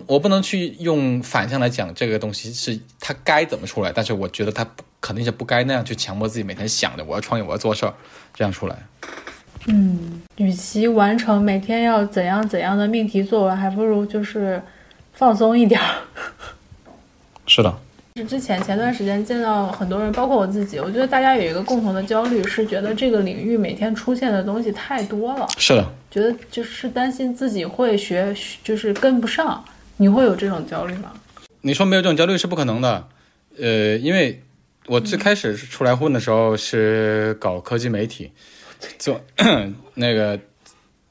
[0.08, 4.66] 我不能去用反向来讲这个东西是它该怎么出来，但是我觉得它
[5.02, 7.94] 肯定是不该那样去强迫自己每天想着我要创业，我要做事儿，
[8.34, 8.88] 这样出来。
[9.68, 14.62] 嗯，与其完成每天要怎样怎样的命题作文，还不如就是
[15.14, 15.88] 放松一点儿。
[17.46, 17.74] 是的，
[18.16, 29.64] 是之前前段时间见到很多人，包括我自己，我觉得大家有一个共同的焦虑，是觉得这个领域每天出现的东西太多了，是的，觉得就是担心自己会学，就是跟不上。
[29.98, 31.12] 你会有这种焦虑吗？
[31.62, 33.08] 你说没有这种焦虑是不可能的，
[33.60, 34.42] 呃，因为
[34.88, 38.32] 我最开始出来混的时候是搞科技媒体，
[38.98, 39.22] 做
[39.96, 40.40] 那个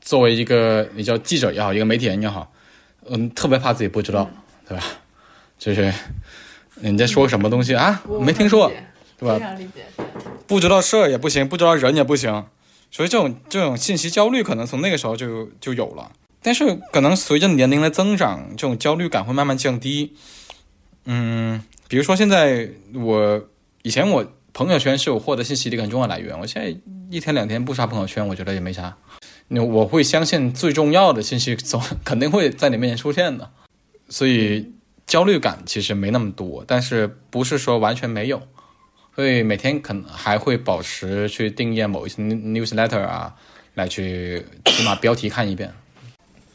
[0.01, 2.53] 作为一个你叫记者也好，一个媒体人也好，
[3.07, 4.31] 嗯，特别怕自己不知道，
[4.69, 4.85] 对吧？
[5.59, 5.93] 就是
[6.77, 8.73] 你在说什么东西啊，我没听说
[9.19, 9.85] 对吧非常理解。
[10.47, 12.47] 不知道事儿也不行，不知道人也不行，
[12.91, 16.11] 所以这种这种信息焦虑可能从那个时候就就有了。
[16.43, 20.15] 但是可能随着年龄的增长，这种焦虑感会慢慢降低。
[21.05, 23.49] 嗯，比如说现在我
[23.83, 26.75] 以前我朋友圈是我获得信息的一个很重要的来源，我现在
[27.11, 28.97] 一天两天不刷朋友圈，我觉得也没啥。
[29.49, 33.51] 那我会相信最重要的信息总肯定会在你面前出现的，
[34.09, 34.73] 所以
[35.09, 38.41] 焦虑感其实没那么多，但是不是说完全没有。
[39.17, 43.35] 所以每天可能还会保持去订阅某一些 newsletter 啊，
[43.75, 45.69] 来去起码标题看一遍。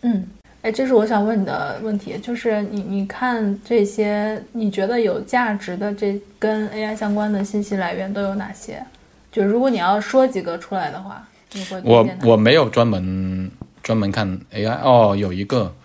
[0.03, 0.25] 嗯，
[0.61, 8.81] 哎，这是我想问你的问题，就是你你看这些，你觉得有价值的这跟 AI 相关的信息来源都有哪些？
[9.35, 11.21] 就如果你要说几个出来的话，
[11.51, 13.51] 你会我我没有专门
[13.83, 15.75] 专门看 AI 哦，有一个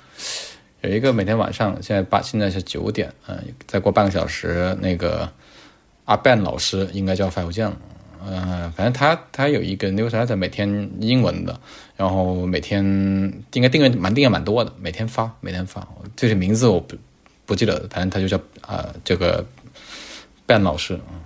[0.82, 3.36] 有一个每天晚上现在八现在是九点，嗯、
[3.66, 5.28] 再过半个小时，那个
[6.04, 7.76] 阿 Ben 老师应该叫发邮件了。
[8.24, 11.58] 呃，反正他他有一个 newsletter，每天英文的，
[11.96, 12.84] 然后每天
[13.54, 15.84] 应该订阅蛮订阅蛮多的，每天发每天发，
[16.14, 16.94] 这些名字我不
[17.46, 19.44] 不记得，反正他就叫啊、呃这个
[20.46, 21.18] Ben 老师啊，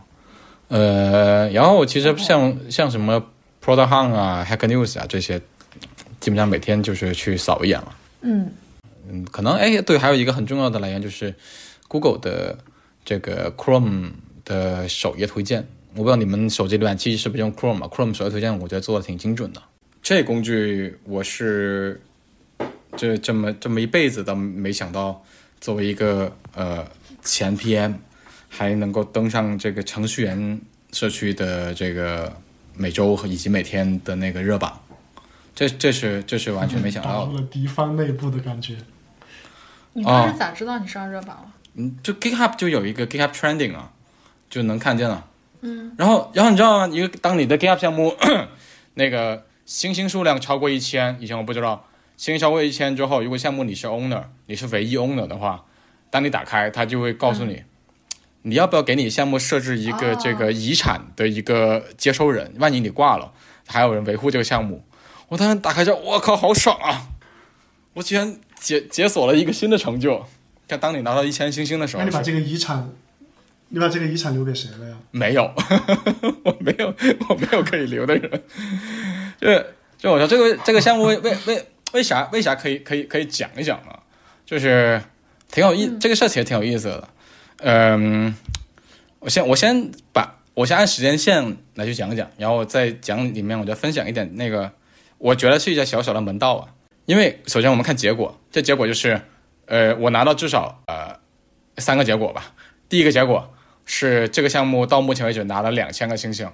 [0.69, 3.25] 呃，然后其实像像什么
[3.63, 5.39] Product Hunt 啊、Hacker News 啊这些，
[6.21, 7.97] 基本上每天就是去扫一眼了。
[8.23, 8.51] 嗯
[9.09, 11.35] 嗯，可能哎，对，还有一个很重要的来源就是
[11.89, 12.59] Google 的
[13.05, 14.13] 这个 Chrome
[14.45, 15.67] 的首页推荐。
[15.95, 19.63] 我不知道你们手机浏览器是不是用 Chrome 啊？Chrome 首页推荐我觉得做的挺精准的。
[20.03, 22.01] 这工具我是
[22.97, 25.23] 这这么这么一辈子都没想到，
[25.61, 26.85] 作为一个呃
[27.23, 27.95] 前 PM，
[28.57, 30.61] 还能够登上这个程序员
[30.93, 32.33] 社区的这个
[32.77, 34.81] 每周和以及每天的那个热榜。
[35.55, 37.27] 这这是这是完全没想打到。
[37.27, 38.77] 了敌方内部的感觉。
[39.93, 41.53] 你当时咋知道你上热榜了？
[41.75, 43.91] 嗯，就 GitHub 就有一个 GitHub Trending 啊，
[44.49, 45.27] 就能看见了。
[45.61, 46.95] 嗯，然后然后你知道吗？
[46.95, 48.15] 一个当你的 GitHub 项目
[48.95, 51.87] 那个星星数量超过一千，以前我不知道，
[52.17, 55.65] 星星超过一千之后，如果项目你是 owner，你是唯一 owner 的话，
[56.11, 57.63] 当你打开，它就会告诉你，
[58.47, 63.33] 你要不要给你项目设置一个哦这个遗产的一个接收人，万一你挂了，
[63.67, 64.85] 还有人维护这个项目。
[65.29, 67.09] 我当时打开之后，我靠，好爽啊！
[67.95, 70.27] 我居然解解锁了一个新的成就。
[70.67, 72.91] 但，当你拿到一千星星的时候，那你把这个遗产，
[73.71, 74.97] 你把这个遗产留给谁了呀？
[75.11, 75.51] 没有，
[76.45, 76.95] 我没有，
[77.31, 78.43] 我没有可以留的人。
[79.41, 79.49] 就
[79.97, 83.99] 就我说这个这个项目为为为为啥为啥可以可以可以讲一讲呢？
[84.45, 85.03] 就是
[85.51, 87.09] 挺有意，这个事情也挺有意思的。
[87.67, 88.35] 嗯，
[89.21, 94.71] 我先我先把我先按时间线来去讲一讲，然后在讲里面我就分享一点那个，
[95.17, 96.69] 我觉得是一些小小的门道啊。
[97.07, 99.19] 因为首先我们看结果，这结果就是，
[99.65, 101.19] 呃，我拿到至少呃
[101.79, 102.53] 三个结果吧。
[102.91, 103.55] 第一个结果
[103.87, 106.47] 是这个项目到目前为止拿了两千个星星，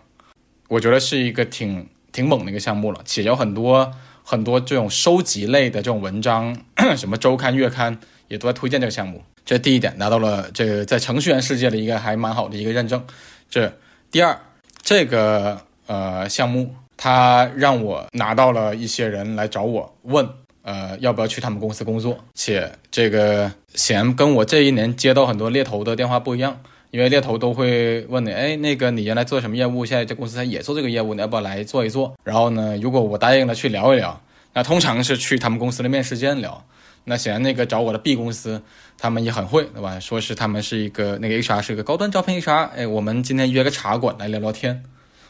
[0.69, 3.93] 我觉得是一个挺挺猛的一个项目了，且有很多
[4.23, 6.57] 很多这种收集类的这种文章，
[6.97, 7.99] 什么周刊、月刊
[8.29, 9.25] 也都在推荐这个项目。
[9.45, 13.05] 这第一点，拿到了这个在程序员世界的一个还蛮好的一个认证。
[13.49, 13.73] 这
[14.11, 14.39] 第二，
[14.83, 20.29] 这个呃项目它让我拿到了一些人来找我问，
[20.63, 26.61] 呃要不要去他们公司工作，且这个显然跟我这一年接到很多猎头的电话不一样。
[26.93, 29.87] 因为猎头都会问你，哎，那个你原来做什么业务？
[29.87, 32.13] 现在这公司也做这个业务，你要不要来做一做？
[32.25, 34.21] 然后呢，如果我答应了去聊一聊，
[34.55, 36.65] 那通常是去他们公司的面试间聊。
[37.05, 38.61] 那显然那个找我的 B 公司，
[39.01, 39.99] 他们也很会，对吧？
[39.99, 44.85] 说是他们是一个那个 HR 是一个高端招聘 HR，哎，我们今天约个茶馆来聊聊天。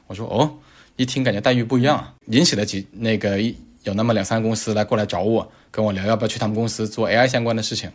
[0.09, 0.59] 我说哦，
[0.97, 3.41] 一听感觉待遇不一样啊，引起了几那个
[3.85, 7.93] 有那么两三个公司来过来找我，跟我聊要不要去他们公司做 AI 相关的事情。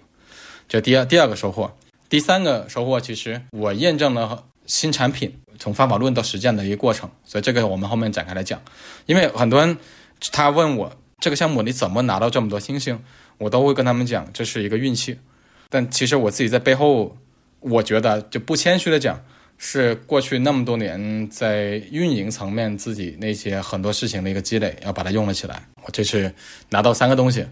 [0.69, 1.69] 这第二第二个收获，
[2.07, 8.61] 第三个收获，其实我验证了新产品从方法论到实践的一个过程，所以这个我们后面展开来讲。
[9.07, 9.77] 因为很多人
[10.31, 12.97] 他问我这个项目你怎么拿到这么多星星，
[13.37, 15.19] 我都会跟他们讲这是一个运气。
[15.75, 17.17] 但其实我自己在背后，
[17.59, 19.21] 我觉得就不谦虚的讲，
[19.57, 25.61] 是过去那么多年在运营层面自己那些很多事情的一个积累，要把它用了起来。
[25.83, 26.33] 我这是
[26.69, 27.45] 拿到三个东西，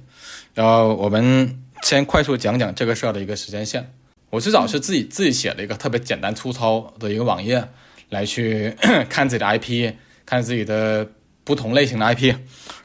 [0.54, 3.94] 然后我们先快速讲讲这个事儿的一个时间线。
[4.30, 7.62] 我最早是自己自己写了一个特别简单粗糙的一个网页，
[8.08, 8.74] 来去
[9.10, 9.94] 看自己的 IP，
[10.26, 11.06] 看自己的
[11.44, 12.34] 不同类型的 IP，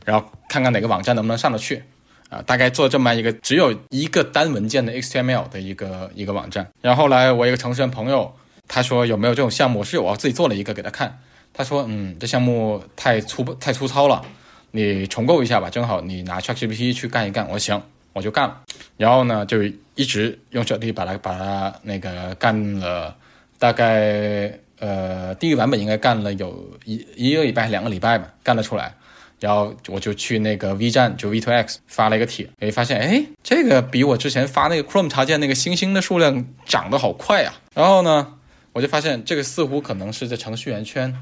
[0.05, 1.85] 然后看看哪个网站能不能上得去。
[2.29, 6.67] 啊，大概做这么一个只有一个单文件的 HTML 的一个一个网站。
[6.83, 8.33] 然后后来我一个程序员朋友，
[8.67, 9.83] 他说有没有这种项目？
[9.83, 11.19] 是有啊，自己做了一个给他看。
[11.55, 14.23] 他说，嗯，这项目太粗太粗糙了，
[14.71, 15.71] 你重构一下吧。
[15.71, 17.47] 正好你拿 ChatGPT 去干一干。
[17.47, 18.61] 我说行，我就干了。
[18.97, 19.63] 然后呢，就
[19.95, 23.17] 一直用手机把它把它那个干了，
[23.59, 28.95] 大概呃第一个版本应该干了有一一个礼拜两个礼拜吧，干得出来。
[29.41, 38.35] 然后我就去那个 V 站，就 V2X 发了一个帖，诶，发现哎，这个比我之前发那个 Chrome 插件那个星星的数量涨得好快呀、然后呢，
[38.73, 41.15] 我就发现这个似乎可能是在程序员圈，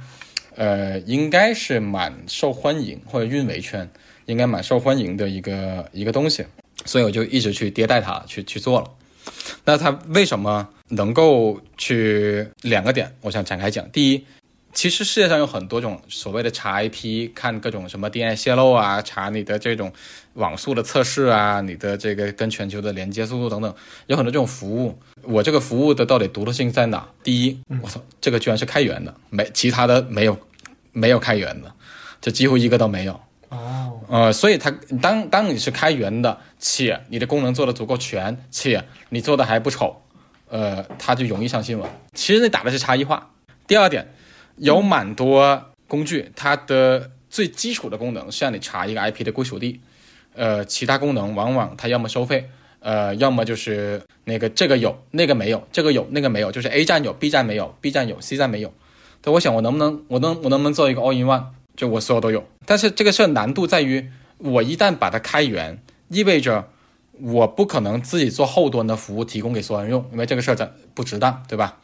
[0.55, 3.89] 呃，应该是蛮受欢迎，或者运维圈
[4.27, 6.45] 应该蛮受欢迎的一个一个东西，
[6.85, 8.87] 所以我就一直去迭代它，去去做了。
[9.65, 13.13] 那它为什么能够去两个点？
[13.21, 13.89] 我想展开讲。
[13.91, 14.25] 第一，
[14.77, 19.91] 其实世界上有很多种所谓的查 IP，看各种什么 DNS 泄露啊，查你的这种
[20.35, 23.75] 网速的测试啊，你的这个跟全球的连接速度等等，
[24.07, 24.99] 有很多这种服务。
[25.23, 27.09] 我这个服务的到底独特性在哪？
[27.25, 30.39] 第一，我操，这个居然是开源的，没其他的没有
[30.93, 31.73] 没有开源的。
[32.21, 33.19] 这几乎一个都没有。
[33.49, 34.71] 哦，呃，所以它
[35.01, 40.03] 当当你是开源的，且你的功能做的足够全，且你做的还不丑，
[40.51, 41.91] 呃，它就容易上新闻。
[42.13, 43.31] 其实你打的是差异化。
[43.67, 44.15] 第二点，
[44.57, 49.81] 有蛮多工具，它的最基础的功能是让你查一个 IP 的归属地，
[50.35, 52.49] 呃，其他功能往往它要么收费，
[52.81, 58.73] 呃，要么就是那个这个有那个没有，这个有那个没有，就是 A 站有 B 站没有，B 站有 C 站没有。
[59.21, 61.45] 但我想我能不能我能我能不能做一个 all in one？
[61.75, 65.79] 就我所有都有，但是这个事难度在于，我一旦把它开源，
[66.09, 66.71] 意味着
[67.21, 71.79] 我不可能自己做后端的服务提供给所有人用，因为这个事儿咱不值当，对吧？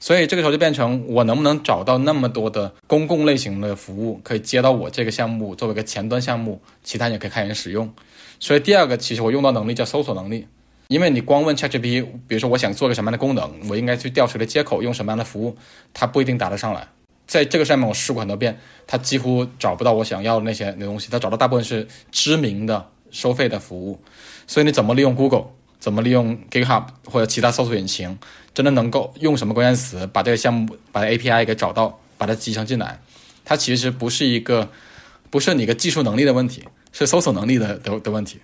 [0.00, 7.92] 所以这个时候就变成我能不能找到那么多的公共类型的服务可以接到我这个项目作为一个前端项目，其他人可以开源使用。
[8.38, 10.46] 所以第二个其实我用到能力叫搜索能力，
[10.86, 15.56] 因为你光问 ChatGPT，比如说我想做个什么样的功能，我应该去调谁的接口，用什么样的服务，
[15.92, 16.86] 它不一定答得上来。
[17.26, 23.98] 在这个上面我试过很多遍，它几乎找不到我想要的那些那东西，它找到大部分是知名的收费的服务。
[24.46, 25.46] 所以你怎么利用 Google，
[25.78, 28.18] 怎么利用 GitHub 或者其他搜索引擎，
[28.52, 33.00] 真的能够用什么关键词把这个项目把 API 给找到，把它集成进来，
[33.44, 34.68] 它其实不是一个
[35.30, 38.40] 不是你个技术能力的问题，是搜索能力的的的问题。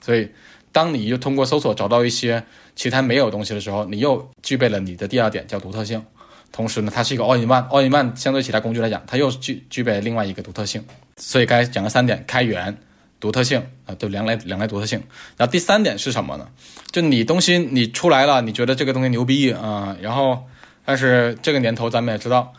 [0.00, 0.28] 所以
[0.72, 2.44] 当你又通过搜索找到一些
[2.76, 6.04] 其他没有东西的时候，你又具备了你的第二点叫独特性。
[6.52, 10.84] 同时呢，它是一个 all in one，all in one 相对其他工具来讲，它又具具备另外一个独特性。
[11.16, 12.76] 所以刚才讲了三点：开源、
[13.24, 15.02] 独特性啊，都两类两类独特性。
[15.38, 16.46] 然后第三点是什么呢？
[16.92, 20.44] 就你东西你出来了，你觉得这个东西牛逼啊，然后
[20.84, 22.52] 但是这个年头咱们也知道，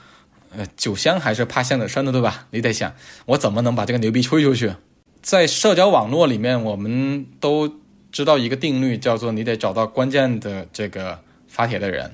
[0.58, 2.48] 呃，酒香还是怕巷子深的，对吧？
[2.50, 2.92] 你得想
[3.28, 4.74] 我怎么能把这个牛逼吹出去。
[5.22, 7.72] 在社交网络里面，我们都
[8.12, 12.12] 知道一个定律，叫做你得找到关键的这个发帖的人，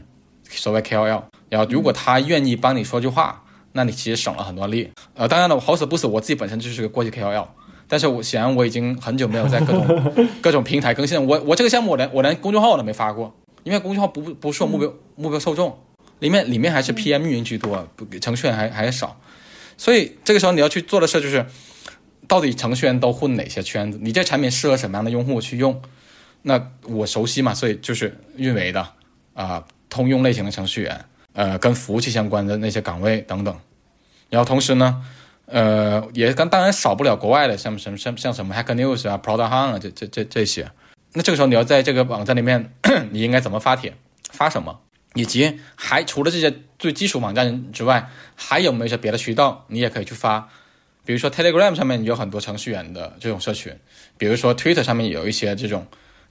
[0.49, 1.24] 所谓 KOL。
[1.47, 3.41] 然后，如果他愿意帮你说句话，
[3.72, 4.91] 那你其实省了很多力。
[5.16, 7.47] 呃，当然了，我好死不死，我自己本身就是个过去 KOL，
[7.92, 11.22] 但是我显然我已经很久没有在各种 各种平台更新了。
[11.22, 15.78] 我我这个项目我连我连公众号我都没发过，因为公众号不不是我目标目标受众，
[16.20, 19.20] 里面里面还是 PM 运营居多，不程序员还还少。
[19.76, 21.46] 所以这个时候你要去做的事就是，
[22.30, 24.00] 到底程序员都混哪些圈子？
[24.02, 25.82] 你这产品适合什么样的用户去用？
[26.44, 28.88] 那我熟悉嘛，所以就是运维的
[29.34, 31.04] 啊，通用类型的程序员。
[31.34, 33.58] 呃，跟服务器相关的那些岗位等等，
[34.30, 35.02] 然后同时呢，
[35.52, 40.72] 呃，也跟当然少不了国外的，像什么像像什么 Hack News 啊、Product Hunt 啊，这这这这些。
[41.14, 42.74] 那这个时候你要在这个网站里面，
[43.12, 43.93] 你应该怎么发帖，
[44.32, 44.80] 发什么，
[45.14, 50.49] 以及还除了这些最基础网站之外，还有没有一些别的渠道，你也可以去发。
[51.04, 53.78] 比如说 Telegram 上面有很多程序员的这种社群，
[54.18, 55.86] 比如说 Twitter 上面有一些这种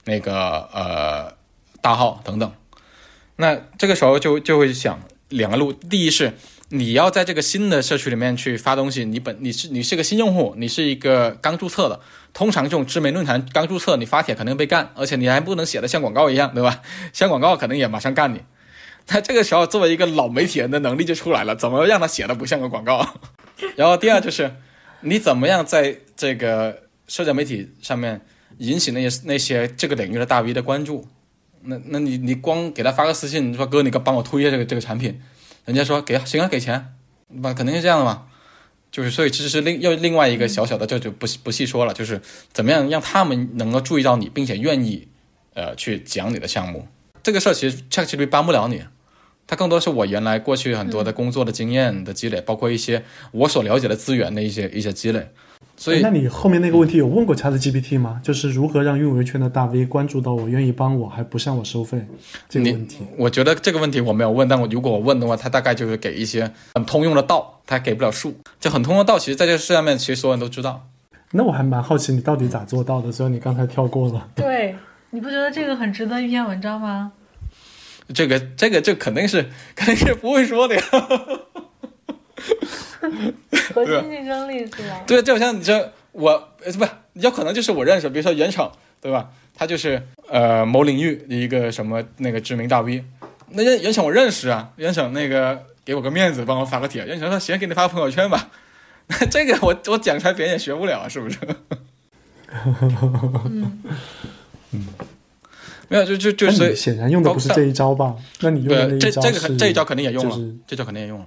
[0.05, 1.35] 那个呃
[1.81, 2.51] 大号等等。
[3.35, 4.99] 那这个时候就就会想
[5.29, 6.33] 两个路，第一是
[6.73, 11.99] 你要在这个新的社区里面去发东西，你本你是你是个新用户，你是一个刚注册的，
[12.33, 16.81] 通常这种知名论坛刚注册，你发帖肯定被干，而且你还不能写的像广告一样，对吧？
[17.11, 18.41] 像广告可能也马上干你。
[19.07, 23.05] 那这个时候作为一个老媒体人的能力就出来了，怎么让他写的不像个广告？
[23.75, 24.55] 然后第二就是
[25.01, 28.21] 你怎么样在这个社交媒体上面
[28.59, 31.05] 引起那些那些这个领域的大 V 的关注。
[31.63, 35.21] 那那你你光给他发个私信，你说哥，你给帮我推一下这个这个产品，
[35.65, 36.93] 人家说给行啊，给钱，
[37.27, 38.27] 那肯定是这样的嘛。
[38.91, 41.93] 就是所以其实是另又另外一个小小的，这就不不细说了。
[41.93, 45.07] 就是怎么样让他们能够注意到你，并且愿意
[45.53, 46.87] 呃去讲你的项目。
[47.23, 48.83] 这个事儿其实 ChatGPT 帮不了你，
[49.47, 55.29] 它更多是我原来过去很多的工作的经验的积累，包括一些我所了解的资源的一些一些积累。
[55.81, 58.21] 所以，那你后面那个问题有问过 ChatGPT 吗？
[58.23, 61.99] 就是如何让运维圈的大 V 关注到我，愿意帮我，还不向我收费
[62.47, 62.99] 这个问题？
[63.17, 68.31] 我觉得这个问题我没有问，但我如果我问的话，他大概就是给一些很通用的道，他给不了数。
[68.59, 70.87] 就很通用的道，其实在这个世上面，其实所有人都知道。
[71.31, 73.11] 那我还蛮好奇，你到底咋做到的？
[73.11, 74.27] 所以你刚才跳过了。
[74.35, 74.75] 对，
[75.09, 77.11] 你不觉得这个很值得一篇文章吗？
[78.13, 80.81] 这个，这个，这肯定是肯定是不会说的呀。
[83.73, 85.03] 核心竞争力是吧？
[85.07, 88.69] 对，就好像你这我，不，有可能就是我认识，比如说袁成，
[89.01, 89.29] 对吧？
[89.53, 93.03] 他就是呃某领域的一个什么那个知名大 V。
[93.49, 97.05] 那袁袁成我认识啊，袁成那个给我个面子，帮我发个帖。
[97.05, 98.49] 袁成说行，给你发个朋友圈吧。
[99.07, 101.37] 那这个我我讲出来别人也学不了，是不是？
[103.45, 103.83] 嗯
[104.71, 104.87] 嗯，
[105.89, 108.15] 没有，就就就是显然用的不是这一招吧？
[108.39, 111.25] 那你用的这这个这一招肯定也用了，这招肯定也用了。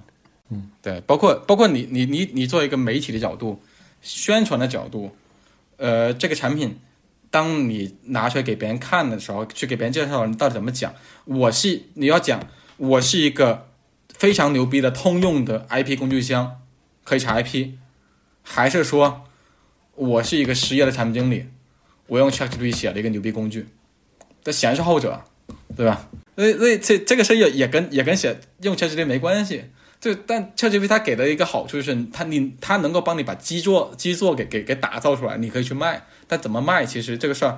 [0.49, 3.61] 嗯，对，包括包括你你你你作为一个媒体的角度，
[4.01, 5.15] 宣传的角度，
[5.77, 6.79] 呃，这个产品，
[7.31, 10.93] 当你拿出来给别人看的时候，去给别人介绍，你到底怎么讲？
[11.25, 13.69] 我是你要讲，我是一个
[14.13, 16.61] 非常牛逼的通用的 IP 工具箱，
[17.03, 17.71] 可以查 IP，
[18.43, 19.23] 还是说
[19.95, 21.47] 我是一个失业的产品经理，
[22.05, 23.65] 我用 ChatGPT 写了一个牛逼工具？
[24.43, 25.23] 这显然是后者，
[25.75, 26.07] 对吧？
[26.35, 29.63] 所以，所以这这个事也也跟也跟写用 ChatGPT 没关系。
[30.05, 36.05] 就但 ChatGPT 它给的一个好处就是它你它能够帮你把基座基座给给给打造出来，你可以去卖。
[36.27, 37.57] 但怎么卖，其实这个事儿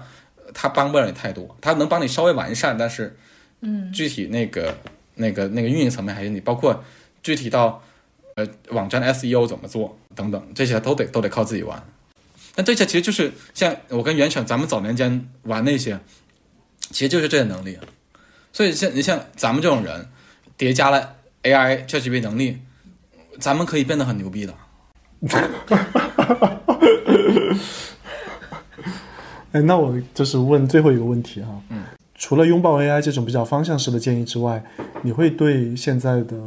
[0.53, 3.17] 它帮不了你太多，它能帮你稍微完善，但是
[3.59, 4.77] 嗯具体那个
[5.15, 6.81] 那个那个运营层面还是你，包括
[7.21, 7.83] 具体到
[8.35, 11.85] 呃网站 SEO 怎么做等等，这些都得都得靠自己玩。
[12.55, 15.99] 但这些其实就是像我跟袁成咱们早年间玩那些，
[16.91, 17.77] 其实就是这些能力。
[18.53, 20.07] 所以像你像咱们这种人，
[20.55, 21.16] 叠加了
[21.47, 22.57] AI、ChatGPT 能力，
[23.39, 24.53] 咱们可以变得很牛逼的。
[29.53, 31.83] 哎，那我就是问最后一个问题哈，嗯，
[32.15, 34.61] 除了拥抱 AI 这种比较方向式的建议之外，
[35.01, 36.37] 你会对现在的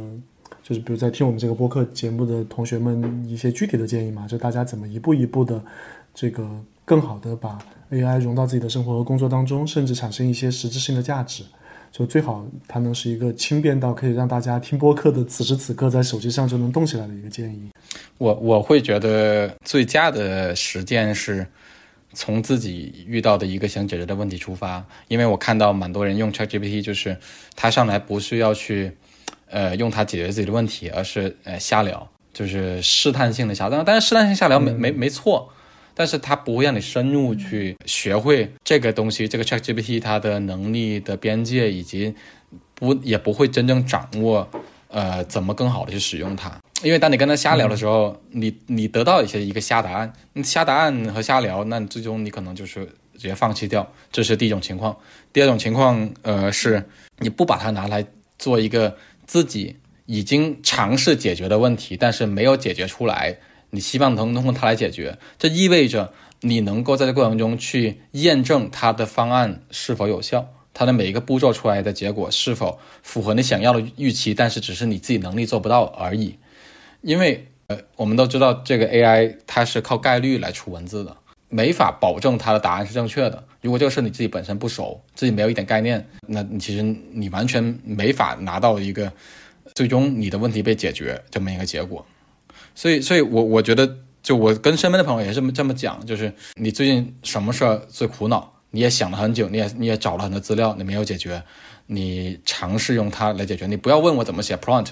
[0.61, 4.27] 就是比如在听我们这个播客节目的同学们一些具体的建议吗？
[4.29, 5.59] 就大家怎么一步一步的
[6.13, 6.47] 这个
[6.85, 7.57] 更好的把
[7.91, 11.43] AI 融到自己的生活和工作当中，甚至产生一些实质性的价值。
[11.91, 17.69] 就最好它能是一个轻便到可以让大家听播客的此时此刻在手机上就能动起来的一个建议。
[18.17, 21.45] 我我会觉得最佳的实践是
[22.13, 27.17] 从自己遇到的一个想解决的问题出发，因为我看到蛮多人用 ChatGPT，就是
[27.55, 28.91] 他上来不是要去
[29.49, 33.83] 呃用它解决自己的问题，而是呃瞎聊，就是试探性的瞎聊。
[33.83, 35.49] 但是试探性瞎聊没没没错，
[35.93, 42.13] 但是它不会让你深入去学会这个东西，这个 ChatGPT 它的能力的边界，以及
[42.75, 44.49] 不也不会真正掌握
[44.87, 46.51] 呃怎么更好的去使用它。
[46.83, 50.11] 因为当你跟他瞎聊的时候，你你得到一些一个瞎答案，
[50.43, 52.85] 瞎答案和瞎聊，那最终你可能就是
[53.15, 54.97] 直接放弃掉，这是第一种情况。
[55.31, 56.83] 第二种情况，呃，是
[57.19, 58.03] 你不把它拿来
[58.39, 59.75] 做一个自己
[60.07, 63.37] 已经尝试解决的问题，但是没有解决出来，
[63.71, 70.47] 你希望能通过它来解决，这意味着你能够在这过程中去验证它的方案是否有效。
[70.73, 76.37] 它的每一个步骤出来的结果是否符合你想要的预期，但是只是你自己能力做不到而已。
[77.01, 81.15] 因为呃，我们都知道这个 AI 它是靠概率来出文字的，
[81.49, 83.43] 没法保证它的答案是正确的。
[83.61, 89.11] 如果这个事你自己本身不熟，自己没有一点概念，那你其实你完全没法拿到一个
[89.75, 92.05] 最终你的问题被解决这么一个结果。
[92.75, 98.51] 所以，所以我我觉得，就我跟身边的朋友也是这么这么讲，就是你最近什么事儿最苦恼？
[98.71, 101.43] 你也想了很久，你也你也找了很多资料，你没有解决，
[101.87, 103.67] 你尝试用它来解决。
[103.67, 104.89] 你不要问我怎么写 prompt。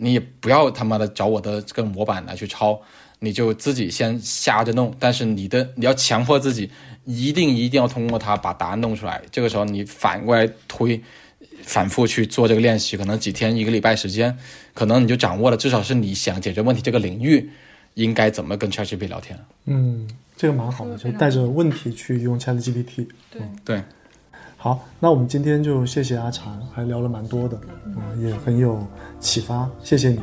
[0.00, 2.80] 你也不要他妈的找我的这个模板来去抄，
[3.18, 4.94] 你就自己先瞎着弄。
[4.96, 6.70] 但是你的你要强迫自己，
[7.04, 9.20] 一定一定要通过它把答案弄出来。
[9.32, 11.02] 这个时候你反过来推，
[11.68, 14.34] 反复去做这个练习，可能几天一个礼拜时间，
[14.72, 17.50] 可能你就掌握了，至少是你想解决问题这个领域
[17.92, 19.38] 应该怎么跟 ChatGPT 聊天。
[19.66, 23.06] 嗯，这个蛮好的，就带着问题去用 ChatGPT。
[23.30, 23.82] 对对。
[24.56, 28.84] 好，那我们今天就谢谢阿禅，还聊了蛮多的，嗯，也很有
[29.20, 30.18] 启发，谢谢你。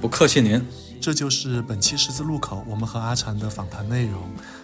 [0.00, 0.60] 不客气您。
[1.00, 4.20] 这就是本期十字路口我们和阿禅的访谈内容。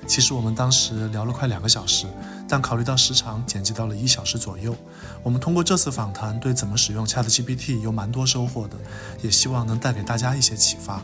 [0.06, 2.06] 其实我们当时聊了快两个小时，
[2.48, 4.74] 但考虑到时长，剪辑到了一小时左右。
[5.22, 8.76] 我们通过这次访谈，对怎么使用 ChatGPT 有蛮多收获的，
[9.22, 11.02] 也希望能带给大家一些启发。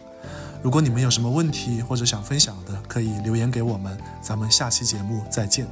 [0.62, 3.98] 如果你们有什么问题或者想分享的，可以留言给我们。
[4.22, 5.66] 咱们下期节目再见。